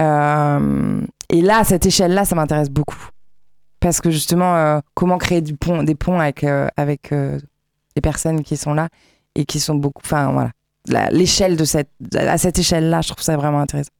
Euh, 0.00 1.00
et 1.28 1.40
là, 1.42 1.58
à 1.58 1.64
cette 1.64 1.86
échelle-là, 1.86 2.24
ça 2.24 2.34
m'intéresse 2.34 2.70
beaucoup. 2.70 2.98
Parce 3.78 4.00
que 4.00 4.10
justement, 4.10 4.80
comment 4.94 5.16
créer 5.18 5.42
du 5.42 5.54
pont, 5.54 5.84
des 5.84 5.94
ponts 5.94 6.18
avec, 6.18 6.44
avec 6.76 7.10
les 7.12 8.00
personnes 8.02 8.42
qui 8.42 8.56
sont 8.56 8.74
là 8.74 8.88
et 9.36 9.44
qui 9.44 9.60
sont 9.60 9.76
beaucoup. 9.76 10.02
Enfin, 10.04 10.32
voilà. 10.32 11.10
L'échelle 11.12 11.56
de 11.56 11.64
cette. 11.64 11.90
À 12.16 12.36
cette 12.38 12.58
échelle-là, 12.58 13.00
je 13.02 13.10
trouve 13.10 13.22
ça 13.22 13.36
vraiment 13.36 13.60
intéressant. 13.60 13.92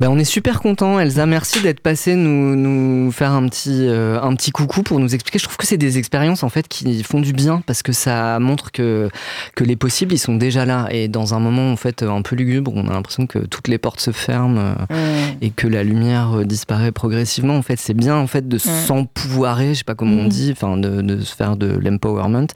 Ben, 0.00 0.08
on 0.10 0.18
est 0.18 0.24
super 0.24 0.60
content, 0.60 0.98
Elsa. 0.98 1.24
Merci 1.24 1.60
d'être 1.62 1.78
passée 1.78 2.16
nous, 2.16 2.56
nous 2.56 3.12
faire 3.12 3.30
un 3.30 3.46
petit, 3.48 3.86
euh, 3.86 4.20
un 4.20 4.34
petit 4.34 4.50
coucou 4.50 4.82
pour 4.82 4.98
nous 4.98 5.14
expliquer. 5.14 5.38
Je 5.38 5.44
trouve 5.44 5.56
que 5.56 5.66
c'est 5.66 5.76
des 5.78 5.98
expériences 5.98 6.42
en 6.42 6.48
fait 6.48 6.66
qui 6.66 7.04
font 7.04 7.20
du 7.20 7.32
bien 7.32 7.62
parce 7.64 7.82
que 7.84 7.92
ça 7.92 8.40
montre 8.40 8.72
que, 8.72 9.08
que 9.54 9.62
les 9.62 9.76
possibles 9.76 10.12
ils 10.12 10.18
sont 10.18 10.34
déjà 10.34 10.66
là. 10.66 10.88
Et 10.90 11.06
dans 11.06 11.34
un 11.34 11.38
moment 11.38 11.70
en 11.70 11.76
fait 11.76 12.02
un 12.02 12.22
peu 12.22 12.34
lugubre, 12.34 12.72
on 12.74 12.88
a 12.88 12.92
l'impression 12.92 13.28
que 13.28 13.38
toutes 13.38 13.68
les 13.68 13.78
portes 13.78 14.00
se 14.00 14.10
ferment 14.10 14.58
euh, 14.90 15.26
et 15.40 15.50
que 15.50 15.68
la 15.68 15.84
lumière 15.84 16.40
euh, 16.40 16.44
disparaît 16.44 16.90
progressivement. 16.90 17.54
En 17.56 17.62
fait, 17.62 17.78
c'est 17.78 17.94
bien 17.94 18.16
en 18.16 18.26
fait 18.26 18.48
de 18.48 18.58
s'empouvoirer, 18.58 19.74
je 19.74 19.78
sais 19.78 19.84
pas 19.84 19.94
comment 19.94 20.16
on 20.16 20.24
Mhm. 20.24 20.28
dit, 20.28 20.50
enfin 20.52 20.76
de, 20.76 21.02
de 21.02 21.20
se 21.20 21.34
faire 21.36 21.56
de 21.56 21.66
l'empowerment 21.68 22.48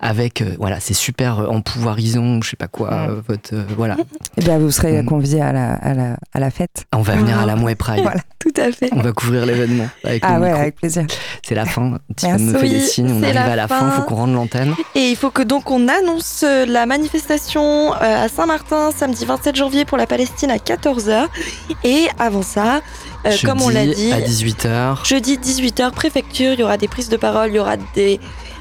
avec 0.00 0.42
euh, 0.42 0.56
voilà, 0.58 0.80
c'est 0.80 0.94
super 0.94 1.48
empouvoirisant, 1.48 2.42
je 2.42 2.50
sais 2.50 2.56
pas 2.56 2.68
quoi, 2.68 2.92
euh, 2.92 3.20
votre 3.28 3.54
voilà. 3.76 3.96
Et 4.36 4.40
bien, 4.42 4.58
vous 4.58 4.72
serez 4.72 5.04
conviés 5.04 5.40
à 5.40 5.52
la, 5.52 5.74
à 5.74 5.94
la, 5.94 6.16
à 6.32 6.40
la 6.40 6.50
fête. 6.50 6.70
On 6.94 7.02
va 7.02 7.14
venir 7.16 7.38
à 7.38 7.46
la 7.46 7.54
Mouais 7.56 7.74
Pride. 7.74 8.02
Voilà. 8.02 8.20
Tout 8.38 8.52
à 8.56 8.72
fait. 8.72 8.88
On 8.92 9.00
va 9.02 9.12
couvrir 9.12 9.44
l'événement 9.46 9.88
avec 10.04 10.22
Ah 10.26 10.38
ouais, 10.40 10.46
micro. 10.48 10.60
avec 10.62 10.76
plaisir. 10.76 11.06
C'est 11.46 11.54
la 11.54 11.64
fin. 11.66 11.98
Tiffany 12.16 12.52
fait 12.58 12.68
des 12.68 12.80
signes. 12.80 13.10
On 13.12 13.22
arrive 13.22 13.34
la 13.34 13.44
à 13.52 13.56
la 13.56 13.68
fin. 13.68 13.78
fin. 13.78 13.90
Faut 13.90 14.02
qu'on 14.02 14.14
rende 14.16 14.34
l'antenne. 14.34 14.74
Et 14.94 15.10
il 15.10 15.16
faut 15.16 15.30
que 15.30 15.42
donc 15.42 15.70
on 15.70 15.86
annonce 15.88 16.42
euh, 16.44 16.64
la 16.66 16.86
manifestation 16.86 17.92
euh, 17.94 18.24
à 18.24 18.28
Saint-Martin 18.28 18.90
samedi 18.96 19.24
27 19.26 19.54
janvier 19.56 19.84
pour 19.84 19.98
la 19.98 20.06
Palestine 20.06 20.50
à 20.50 20.56
14h. 20.56 21.26
Et 21.84 22.08
avant 22.18 22.42
ça, 22.42 22.80
euh, 23.26 23.32
comme 23.44 23.60
on 23.62 23.68
l'a 23.68 23.86
dit, 23.86 24.12
à 24.12 24.20
18h. 24.20 25.06
jeudi 25.06 25.36
18h 25.38 25.90
préfecture, 25.92 26.52
il 26.54 26.60
y 26.60 26.62
aura 26.62 26.78
des 26.78 26.88
prises 26.88 27.08
de 27.10 27.16
parole, 27.18 27.50
il 27.50 27.56
y 27.56 27.58
aura 27.60 27.76
des 27.94 28.18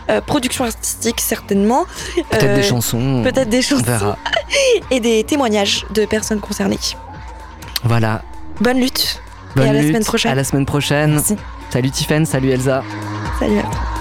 euh, 0.10 0.20
productions 0.22 0.66
artistiques 0.66 1.22
certainement, 1.22 1.86
Peut-être 2.30 2.44
Euh, 2.44 2.56
des 2.56 2.64
chansons. 2.64 3.22
peut-être 3.24 3.50
des 3.50 3.60
On 3.60 3.62
chansons 3.62 3.84
verra. 3.84 4.18
et 4.92 5.00
des 5.00 5.24
témoignages 5.24 5.86
de 5.94 6.06
personnes 6.06 6.40
concernées. 6.42 6.78
Voilà. 7.84 8.22
Bonne 8.60 8.80
lutte. 8.80 9.22
Bonne 9.56 9.68
à 9.68 9.74
la 9.74 9.82
semaine 9.82 10.04
prochaine. 10.04 10.32
À 10.32 10.36
la 10.36 10.44
semaine 10.44 10.66
prochaine. 10.66 11.12
Merci. 11.12 11.36
Salut 11.70 11.92
Tiffen. 11.92 12.26
Salut 12.26 12.50
Elsa. 12.50 12.84
Salut 13.40 13.60
à 13.60 13.64
toi. 13.64 14.01